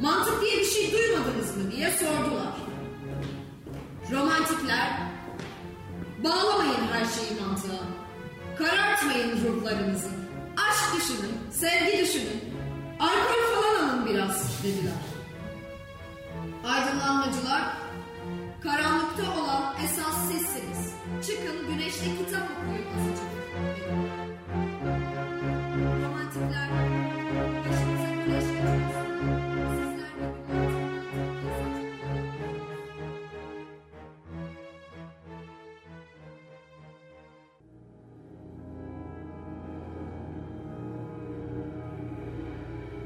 Mantık 0.01 0.41
diye 0.41 0.58
bir 0.58 0.65
şey 0.65 0.91
duymadınız 0.91 1.58
mı 1.58 1.71
diye 1.71 1.91
sordular. 1.91 2.53
Romantikler, 4.12 4.89
bağlamayın 6.23 6.88
her 6.91 7.06
şeyi 7.06 7.41
mantığa. 7.41 7.84
Karartmayın 8.58 9.32
ruhlarınızı. 9.45 10.22
Düşünün, 10.97 11.51
sevgi 11.51 11.97
düşünün. 12.03 12.41
Alkol 12.99 13.56
falan 13.56 13.89
alın 13.89 14.06
biraz 14.06 14.63
dediler. 14.63 14.93
Aydınlanmacılar, 16.63 17.63
karanlıkta 18.63 19.41
olan 19.41 19.75
esas 19.86 20.32
sizsiniz. 20.32 20.93
Çıkın 21.27 21.67
güneşte 21.67 22.06
kitap 22.06 22.43
okuyun 22.51 22.86
azıcık. 22.99 24.22